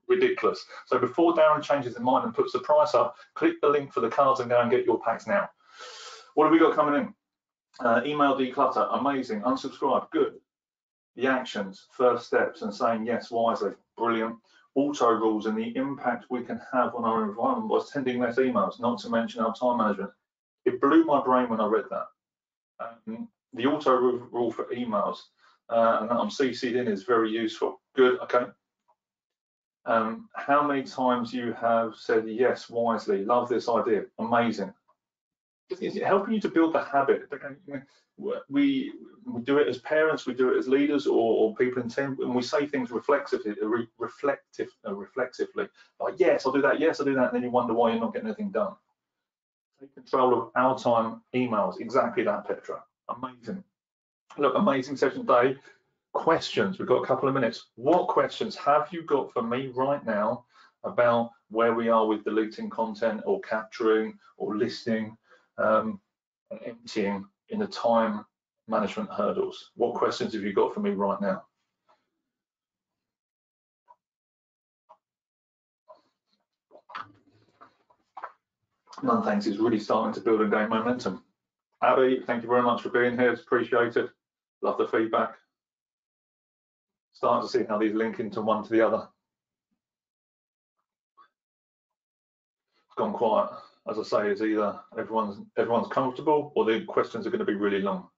ridiculous. 0.09 0.65
So 0.87 0.99
before 0.99 1.35
Darren 1.35 1.63
changes 1.63 1.95
his 1.95 2.03
mind 2.03 2.25
and 2.25 2.35
puts 2.35 2.53
the 2.53 2.61
price 2.61 2.95
up, 2.95 3.17
click 3.35 3.61
the 3.61 3.69
link 3.69 3.93
for 3.93 4.01
the 4.01 4.11
cards 4.11 4.41
and 4.41 4.51
go 4.51 4.61
and 4.61 4.71
get 4.71 4.85
your 4.85 5.01
packs 5.01 5.27
now. 5.27 5.49
What 6.35 6.45
have 6.45 6.53
we 6.53 6.59
got 6.59 6.77
coming 6.77 7.01
in? 7.01 7.15
Uh, 7.85 8.03
email 8.05 8.37
declutter, 8.37 8.99
amazing. 8.99 9.41
Unsubscribe, 9.43 10.11
good 10.11 10.35
the 11.17 11.27
actions, 11.27 11.87
first 11.91 12.27
steps, 12.27 12.63
and 12.63 12.75
saying 12.75 13.07
yes 13.07 13.31
wisely. 13.31 13.73
Brilliant. 13.97 14.37
Auto 14.75 15.11
rules 15.11 15.47
and 15.47 15.59
the 15.59 15.77
impact 15.77 16.27
we 16.31 16.43
can 16.43 16.61
have 16.73 16.95
on 16.95 17.05
our 17.05 17.29
environment 17.29 17.71
by 17.71 17.81
sending 17.81 18.21
less 18.21 18.37
emails, 18.37 18.81
not 18.81 18.99
to 19.01 19.11
mention 19.11 19.43
our 19.43 19.55
time 19.55 19.79
management. 19.79 20.11
It 20.65 20.81
blew 20.81 21.05
my 21.05 21.23
brain 21.23 21.49
when 21.49 21.61
I 21.61 21.67
read 21.67 21.87
that. 21.91 22.07
Um, 22.79 23.29
the 23.53 23.67
auto 23.67 23.95
rule 23.97 24.53
for 24.53 24.65
emails 24.67 25.19
uh, 25.69 25.99
and 26.01 26.11
that 26.11 26.17
I'm 26.17 26.29
CC'd 26.29 26.77
in 26.77 26.89
is 26.89 27.03
very 27.03 27.31
useful. 27.31 27.81
Good, 27.97 28.19
okay. 28.21 28.47
Um, 29.87 30.29
how 30.37 30.67
many 30.67 30.83
times 30.83 31.33
you 31.33 31.53
have 31.55 31.95
said 31.97 32.29
yes 32.29 32.69
wisely? 32.69 33.25
Love 33.25 33.49
this 33.49 33.69
idea. 33.69 34.05
Amazing. 34.19 34.73
Is 35.79 35.97
it 35.97 36.05
helping 36.05 36.35
you 36.35 36.41
to 36.41 36.49
build 36.49 36.75
the 36.75 36.85
habit? 36.85 37.31
we 38.49 38.93
we 39.25 39.41
do 39.43 39.59
it 39.59 39.69
as 39.69 39.79
parents, 39.79 40.27
we 40.27 40.35
do 40.35 40.53
it 40.53 40.59
as 40.59 40.69
leaders 40.69 41.07
or, 41.07 41.15
or 41.19 41.55
people 41.55 41.83
in 41.83 41.89
team, 41.89 42.17
and 42.21 42.35
we 42.35 42.43
say 42.43 42.67
things 42.67 42.91
reflexively, 42.91 43.55
reflective, 43.99 44.69
uh, 44.87 44.95
reflexively, 44.95 45.69
like 46.01 46.15
yes, 46.19 46.45
I'll 46.45 46.53
do 46.53 46.63
that, 46.63 46.81
yes, 46.81 47.01
I'll 47.01 47.07
do 47.07 47.15
that, 47.15 47.29
and 47.29 47.35
then 47.35 47.43
you 47.43 47.51
wonder 47.51 47.73
why 47.73 47.91
you're 47.91 48.01
not 48.01 48.13
getting 48.13 48.29
anything 48.29 48.51
done. 48.51 48.75
Take 49.79 49.95
control 49.95 50.35
of 50.35 50.51
our 50.57 50.79
time, 50.79 51.23
emails, 51.35 51.81
exactly 51.81 52.25
that, 52.25 52.47
Petra. 52.47 52.83
Amazing. 53.09 53.63
Look, 54.39 54.55
amazing 54.57 54.97
session 54.97 55.27
today. 55.27 55.57
Questions, 56.13 56.79
we've 56.79 56.89
got 56.89 57.03
a 57.03 57.07
couple 57.07 57.29
of 57.29 57.35
minutes. 57.35 57.67
What 57.77 58.09
questions 58.09 58.57
have 58.57 58.89
you 58.91 59.05
got 59.05 59.33
for 59.33 59.43
me 59.43 59.69
right 59.69 60.05
now 60.05 60.45
about 60.85 61.31
where 61.51 61.75
we 61.75 61.89
are 61.89 62.07
with 62.07 62.25
deleting 62.25 62.69
content 62.71 63.23
or 63.25 63.41
capturing 63.41 64.19
or 64.37 64.57
listing 64.57 65.17
um, 65.61 66.01
and 66.51 66.61
emptying 66.67 67.25
in 67.51 67.59
the 67.59 67.67
time 67.67 68.25
management 68.69 69.11
hurdles. 69.11 69.71
What 69.77 69.95
questions 69.95 70.33
have 70.35 70.43
you 70.43 70.53
got 70.53 70.75
for 70.75 70.81
me 70.81 70.91
right 70.91 71.21
now? 71.21 71.43
None 79.03 79.23
thanks, 79.23 79.47
it's 79.47 79.59
really 79.59 79.79
starting 79.79 80.13
to 80.13 80.21
build 80.21 80.43
and 80.43 80.53
gain 80.53 80.69
momentum. 80.69 81.23
Abby, 81.83 82.23
thank 82.27 82.43
you 82.43 82.49
very 82.49 82.63
much 82.63 82.83
for 82.83 82.91
being 82.91 83.19
here, 83.19 83.33
it's 83.33 83.41
appreciated. 83.41 84.11
Love 84.63 84.77
the 84.77 84.87
feedback. 84.89 85.37
Starting 87.15 87.49
to 87.49 87.53
see 87.53 87.65
how 87.67 87.79
these 87.79 87.95
link 87.95 88.21
into 88.21 88.43
one 88.43 88.63
to 88.63 88.71
the 88.71 88.87
other. 88.87 89.09
It's 92.89 92.95
gone 92.97 93.15
quiet 93.15 93.51
as 93.89 93.99
I 93.99 94.03
say, 94.03 94.31
is 94.31 94.43
either 94.43 94.79
everyone's 94.99 95.39
everyone's 95.57 95.89
comfortable 95.89 96.53
or 96.55 96.65
the 96.65 96.85
questions 96.85 97.27
are 97.27 97.31
going 97.31 97.41
to 97.41 97.45
be 97.45 97.55
really 97.55 97.81
long. 97.81 98.09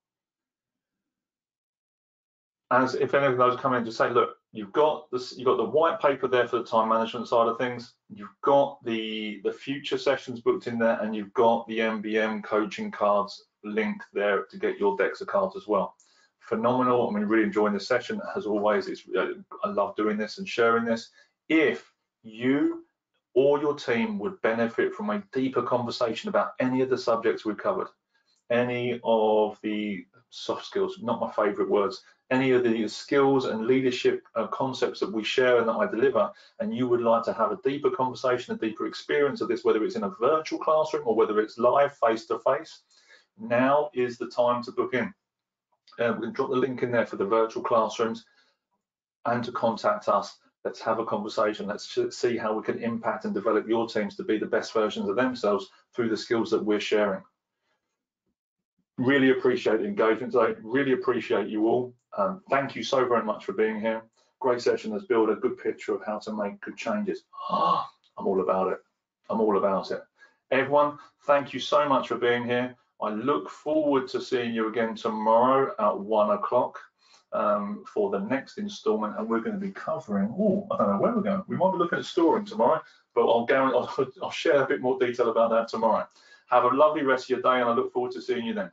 As 2.70 2.94
if 2.94 3.14
any 3.14 3.26
of 3.26 3.36
those 3.36 3.60
come 3.60 3.74
in, 3.74 3.84
just 3.84 3.98
say, 3.98 4.10
look, 4.10 4.36
you've 4.52 4.72
got 4.72 5.10
this, 5.10 5.36
you've 5.36 5.46
got 5.46 5.58
the 5.58 5.64
white 5.64 6.00
paper 6.00 6.26
there 6.26 6.48
for 6.48 6.58
the 6.58 6.64
time 6.64 6.88
management 6.88 7.28
side 7.28 7.48
of 7.48 7.58
things. 7.58 7.94
You've 8.08 8.28
got 8.42 8.82
the 8.84 9.40
the 9.44 9.52
future 9.52 9.98
sessions 9.98 10.40
booked 10.40 10.66
in 10.66 10.78
there, 10.78 10.98
and 11.00 11.14
you've 11.14 11.34
got 11.34 11.66
the 11.68 11.78
MBM 11.78 12.42
coaching 12.44 12.90
cards 12.90 13.44
linked 13.64 14.04
there 14.12 14.44
to 14.44 14.58
get 14.58 14.78
your 14.78 14.96
DEXA 14.96 15.26
cards 15.26 15.56
as 15.56 15.68
well. 15.68 15.94
Phenomenal. 16.40 17.08
I 17.08 17.12
mean, 17.12 17.24
really 17.24 17.44
enjoying 17.44 17.74
the 17.74 17.80
session 17.80 18.20
as 18.36 18.46
always. 18.46 18.88
It's 18.88 19.02
I 19.64 19.68
love 19.68 19.94
doing 19.96 20.16
this 20.16 20.38
and 20.38 20.48
sharing 20.48 20.84
this. 20.84 21.10
If 21.48 21.92
you 22.22 22.84
or 23.34 23.60
your 23.60 23.74
team 23.74 24.18
would 24.18 24.40
benefit 24.42 24.94
from 24.94 25.10
a 25.10 25.22
deeper 25.32 25.62
conversation 25.62 26.28
about 26.28 26.52
any 26.60 26.80
of 26.82 26.90
the 26.90 26.98
subjects 26.98 27.44
we've 27.44 27.56
covered, 27.56 27.88
any 28.50 29.00
of 29.04 29.58
the 29.62 30.06
soft 30.30 30.66
skills, 30.66 30.98
not 31.00 31.20
my 31.20 31.30
favorite 31.32 31.70
words, 31.70 32.02
any 32.30 32.52
of 32.52 32.64
the 32.64 32.88
skills 32.88 33.44
and 33.44 33.66
leadership 33.66 34.22
uh, 34.36 34.46
concepts 34.46 35.00
that 35.00 35.12
we 35.12 35.22
share 35.22 35.58
and 35.58 35.68
that 35.68 35.72
I 35.72 35.86
deliver, 35.86 36.30
and 36.60 36.74
you 36.74 36.88
would 36.88 37.02
like 37.02 37.24
to 37.24 37.32
have 37.32 37.52
a 37.52 37.58
deeper 37.62 37.90
conversation, 37.90 38.54
a 38.54 38.58
deeper 38.58 38.86
experience 38.86 39.40
of 39.40 39.48
this, 39.48 39.64
whether 39.64 39.84
it's 39.84 39.96
in 39.96 40.04
a 40.04 40.14
virtual 40.20 40.58
classroom 40.58 41.02
or 41.06 41.14
whether 41.14 41.40
it's 41.40 41.58
live 41.58 41.96
face 41.98 42.26
to 42.26 42.38
face, 42.38 42.80
now 43.38 43.90
is 43.94 44.18
the 44.18 44.28
time 44.28 44.62
to 44.62 44.72
book 44.72 44.94
in. 44.94 45.12
Uh, 45.98 46.14
we 46.18 46.26
can 46.26 46.32
drop 46.32 46.48
the 46.48 46.56
link 46.56 46.82
in 46.82 46.90
there 46.90 47.06
for 47.06 47.16
the 47.16 47.24
virtual 47.24 47.62
classrooms 47.62 48.24
and 49.26 49.44
to 49.44 49.52
contact 49.52 50.08
us. 50.08 50.38
Let's 50.64 50.80
have 50.80 51.00
a 51.00 51.04
conversation. 51.04 51.66
Let's 51.66 51.98
see 52.10 52.36
how 52.36 52.56
we 52.56 52.62
can 52.62 52.78
impact 52.78 53.24
and 53.24 53.34
develop 53.34 53.66
your 53.66 53.88
teams 53.88 54.16
to 54.16 54.22
be 54.22 54.38
the 54.38 54.46
best 54.46 54.72
versions 54.72 55.08
of 55.08 55.16
themselves 55.16 55.68
through 55.94 56.08
the 56.08 56.16
skills 56.16 56.50
that 56.50 56.64
we're 56.64 56.80
sharing. 56.80 57.22
Really 58.96 59.30
appreciate 59.30 59.80
engagement 59.80 60.32
today. 60.32 60.54
Really 60.62 60.92
appreciate 60.92 61.48
you 61.48 61.66
all. 61.66 61.94
Um, 62.16 62.42
thank 62.50 62.76
you 62.76 62.84
so 62.84 63.06
very 63.08 63.24
much 63.24 63.44
for 63.44 63.52
being 63.52 63.80
here. 63.80 64.02
Great 64.40 64.60
session 64.60 64.92
has 64.92 65.04
built 65.04 65.30
a 65.30 65.36
good 65.36 65.58
picture 65.58 65.94
of 65.94 66.04
how 66.04 66.18
to 66.20 66.32
make 66.32 66.60
good 66.60 66.76
changes. 66.76 67.24
Oh, 67.50 67.84
I'm 68.18 68.26
all 68.26 68.40
about 68.40 68.70
it. 68.72 68.78
I'm 69.30 69.40
all 69.40 69.56
about 69.56 69.90
it. 69.90 70.02
Everyone, 70.50 70.98
thank 71.26 71.52
you 71.52 71.60
so 71.60 71.88
much 71.88 72.08
for 72.08 72.16
being 72.16 72.44
here. 72.44 72.76
I 73.00 73.10
look 73.10 73.50
forward 73.50 74.06
to 74.08 74.20
seeing 74.20 74.54
you 74.54 74.68
again 74.68 74.94
tomorrow 74.94 75.74
at 75.78 75.98
one 75.98 76.30
o'clock 76.30 76.78
um, 77.32 77.84
for 77.92 78.10
the 78.10 78.18
next 78.18 78.58
instalment, 78.58 79.18
and 79.18 79.28
we're 79.28 79.40
going 79.40 79.58
to 79.58 79.66
be 79.66 79.72
covering. 79.72 80.34
Oh, 80.38 80.66
I 80.70 80.76
don't 80.78 80.92
know 80.92 81.00
where 81.00 81.14
we're 81.14 81.22
going. 81.22 81.42
We 81.46 81.56
might 81.56 81.72
be 81.72 81.78
looking 81.78 81.98
at 81.98 82.04
storing 82.04 82.44
tomorrow, 82.44 82.80
but 83.14 83.22
I'll, 83.22 83.46
I'll, 83.50 84.12
I'll 84.22 84.30
share 84.30 84.62
a 84.62 84.66
bit 84.66 84.80
more 84.80 84.98
detail 84.98 85.30
about 85.30 85.50
that 85.50 85.68
tomorrow. 85.68 86.06
Have 86.50 86.64
a 86.64 86.68
lovely 86.68 87.02
rest 87.02 87.24
of 87.24 87.30
your 87.30 87.42
day, 87.42 87.60
and 87.60 87.70
I 87.70 87.72
look 87.72 87.92
forward 87.92 88.12
to 88.12 88.22
seeing 88.22 88.44
you 88.44 88.54
then. 88.54 88.70